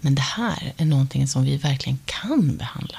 Men 0.00 0.14
det 0.14 0.22
här 0.22 0.72
är 0.76 0.84
någonting 0.84 1.28
som 1.28 1.44
vi 1.44 1.56
verkligen 1.56 1.98
kan 2.04 2.56
behandla. 2.56 2.98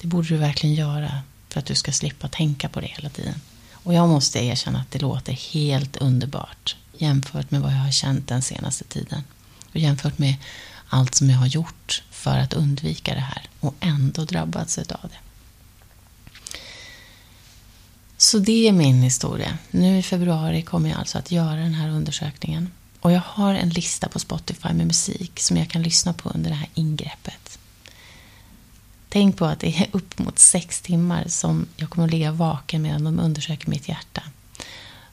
Det 0.00 0.06
borde 0.06 0.28
du 0.28 0.36
verkligen 0.36 0.74
göra 0.74 1.22
för 1.48 1.60
att 1.60 1.66
du 1.66 1.74
ska 1.74 1.92
slippa 1.92 2.28
tänka 2.28 2.68
på 2.68 2.80
det 2.80 2.86
hela 2.86 3.08
tiden. 3.08 3.40
Och 3.88 3.94
jag 3.94 4.08
måste 4.08 4.38
erkänna 4.38 4.80
att 4.80 4.90
det 4.90 4.98
låter 4.98 5.32
helt 5.32 5.96
underbart 5.96 6.76
jämfört 6.92 7.50
med 7.50 7.60
vad 7.60 7.72
jag 7.72 7.78
har 7.78 7.90
känt 7.90 8.28
den 8.28 8.42
senaste 8.42 8.84
tiden. 8.84 9.22
Och 9.70 9.76
jämfört 9.76 10.18
med 10.18 10.34
allt 10.88 11.14
som 11.14 11.30
jag 11.30 11.38
har 11.38 11.46
gjort 11.46 12.02
för 12.10 12.38
att 12.38 12.52
undvika 12.52 13.14
det 13.14 13.20
här 13.20 13.48
och 13.60 13.74
ändå 13.80 14.24
drabbats 14.24 14.78
av 14.78 14.84
det. 14.86 15.18
Så 18.16 18.38
det 18.38 18.68
är 18.68 18.72
min 18.72 19.02
historia. 19.02 19.58
Nu 19.70 19.98
i 19.98 20.02
februari 20.02 20.62
kommer 20.62 20.90
jag 20.90 20.98
alltså 20.98 21.18
att 21.18 21.30
göra 21.30 21.56
den 21.56 21.74
här 21.74 21.88
undersökningen. 21.88 22.70
Och 23.00 23.12
jag 23.12 23.22
har 23.26 23.54
en 23.54 23.70
lista 23.70 24.08
på 24.08 24.18
Spotify 24.18 24.72
med 24.72 24.86
musik 24.86 25.40
som 25.40 25.56
jag 25.56 25.68
kan 25.68 25.82
lyssna 25.82 26.12
på 26.12 26.28
under 26.28 26.50
det 26.50 26.56
här 26.56 26.68
ingreppet. 26.74 27.58
Tänk 29.08 29.36
på 29.36 29.44
att 29.46 29.60
det 29.60 29.80
är 29.80 29.88
upp 29.92 30.18
mot 30.18 30.38
sex 30.38 30.80
timmar 30.80 31.24
som 31.28 31.66
jag 31.76 31.90
kommer 31.90 32.06
att 32.06 32.12
ligga 32.12 32.32
vaken 32.32 32.82
medan 32.82 33.04
de 33.04 33.20
undersöker 33.20 33.70
mitt 33.70 33.88
hjärta. 33.88 34.22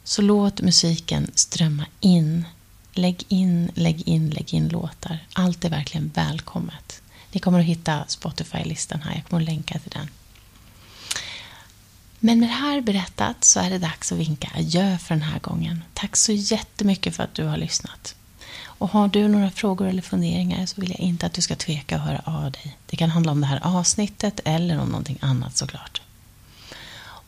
Så 0.03 0.21
låt 0.21 0.62
musiken 0.62 1.31
strömma 1.36 1.86
in. 1.99 2.45
Lägg 2.93 3.23
in, 3.27 3.71
lägg 3.75 4.08
in, 4.08 4.29
lägg 4.29 4.53
in 4.53 4.67
låtar. 4.67 5.19
Allt 5.34 5.65
är 5.65 5.69
verkligen 5.69 6.12
välkommet. 6.13 7.01
Ni 7.31 7.39
kommer 7.39 7.60
att 7.60 7.65
hitta 7.65 8.03
Spotify-listan 8.08 9.01
här. 9.01 9.15
Jag 9.15 9.25
kommer 9.25 9.41
att 9.41 9.47
länka 9.47 9.79
till 9.79 9.91
den. 9.91 10.10
Men 12.19 12.39
med 12.39 12.49
det 12.49 12.53
här 12.53 12.81
berättat 12.81 13.43
så 13.43 13.60
är 13.60 13.69
det 13.69 13.77
dags 13.77 14.12
att 14.12 14.17
vinka 14.17 14.51
adjö 14.55 14.97
för 14.97 15.15
den 15.15 15.23
här 15.23 15.39
gången. 15.39 15.84
Tack 15.93 16.15
så 16.15 16.31
jättemycket 16.31 17.15
för 17.15 17.23
att 17.23 17.34
du 17.34 17.43
har 17.43 17.58
lyssnat. 17.58 18.15
Och 18.78 18.90
har 18.90 19.08
du 19.08 19.28
några 19.28 19.52
frågor 19.52 19.88
eller 19.88 20.02
funderingar 20.02 20.66
så 20.66 20.82
vill 20.82 20.90
jag 20.90 21.00
inte 21.00 21.26
att 21.26 21.34
du 21.34 21.42
ska 21.42 21.56
tveka 21.56 21.96
att 21.96 22.02
höra 22.02 22.22
av 22.26 22.52
dig. 22.52 22.78
Det 22.86 22.98
kan 22.98 23.10
handla 23.10 23.32
om 23.32 23.42
det 23.42 23.48
här 23.48 23.60
avsnittet 23.64 24.40
eller 24.46 24.80
om 24.80 24.88
någonting 24.88 25.18
annat 25.22 25.58
såklart. 25.58 26.02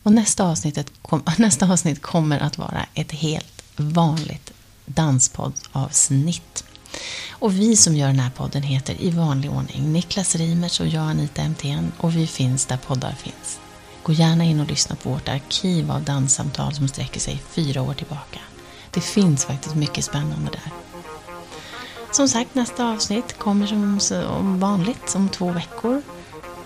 Och 0.04 0.12
nästa, 0.12 0.44
avsnittet 0.44 0.92
kom, 1.02 1.24
nästa 1.38 1.72
avsnitt 1.72 2.02
kommer 2.02 2.40
att 2.40 2.58
vara 2.58 2.86
ett 2.94 3.12
helt 3.12 3.64
vanligt 3.76 4.52
danspoddavsnitt. 4.86 6.64
Och 7.30 7.60
vi 7.60 7.76
som 7.76 7.96
gör 7.96 8.08
den 8.08 8.20
här 8.20 8.30
podden 8.30 8.64
heter 8.64 9.02
i 9.02 9.10
vanlig 9.10 9.52
ordning 9.52 9.94
Niklas 9.94 10.36
Rimers 10.36 10.80
och 10.80 10.88
jag 10.88 11.10
Anita 11.10 11.44
MTN 11.44 11.92
och 11.98 12.16
vi 12.16 12.28
finns 12.28 12.66
där 12.66 12.78
poddar 12.78 13.12
finns. 13.12 13.60
Gå 14.04 14.14
gärna 14.14 14.44
in 14.44 14.60
och 14.60 14.68
lyssna 14.68 14.96
på 14.96 15.10
vårt 15.10 15.30
arkiv 15.30 15.92
av 15.92 16.04
danssamtal 16.04 16.74
som 16.74 16.88
sträcker 16.88 17.20
sig 17.20 17.42
fyra 17.50 17.82
år 17.82 17.94
tillbaka. 17.94 18.40
Det 18.92 19.02
finns 19.02 19.46
faktiskt 19.46 19.76
mycket 19.76 20.06
spännande 20.06 20.52
där. 20.52 20.72
Som 22.18 22.28
sagt, 22.28 22.56
nästa 22.56 22.92
avsnitt 22.92 23.38
kommer 23.38 24.00
som 24.00 24.60
vanligt 24.60 25.16
om 25.16 25.30
två 25.30 25.52
veckor. 25.52 26.02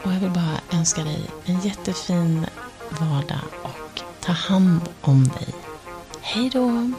Och 0.03 0.11
jag 0.11 0.19
vill 0.19 0.29
bara 0.29 0.79
önska 0.79 1.03
dig 1.03 1.29
en 1.45 1.61
jättefin 1.61 2.45
vardag 2.89 3.39
och 3.63 4.01
ta 4.19 4.31
hand 4.31 4.81
om 5.01 5.23
dig. 5.23 5.53
Hej 6.21 6.49
då! 6.49 6.91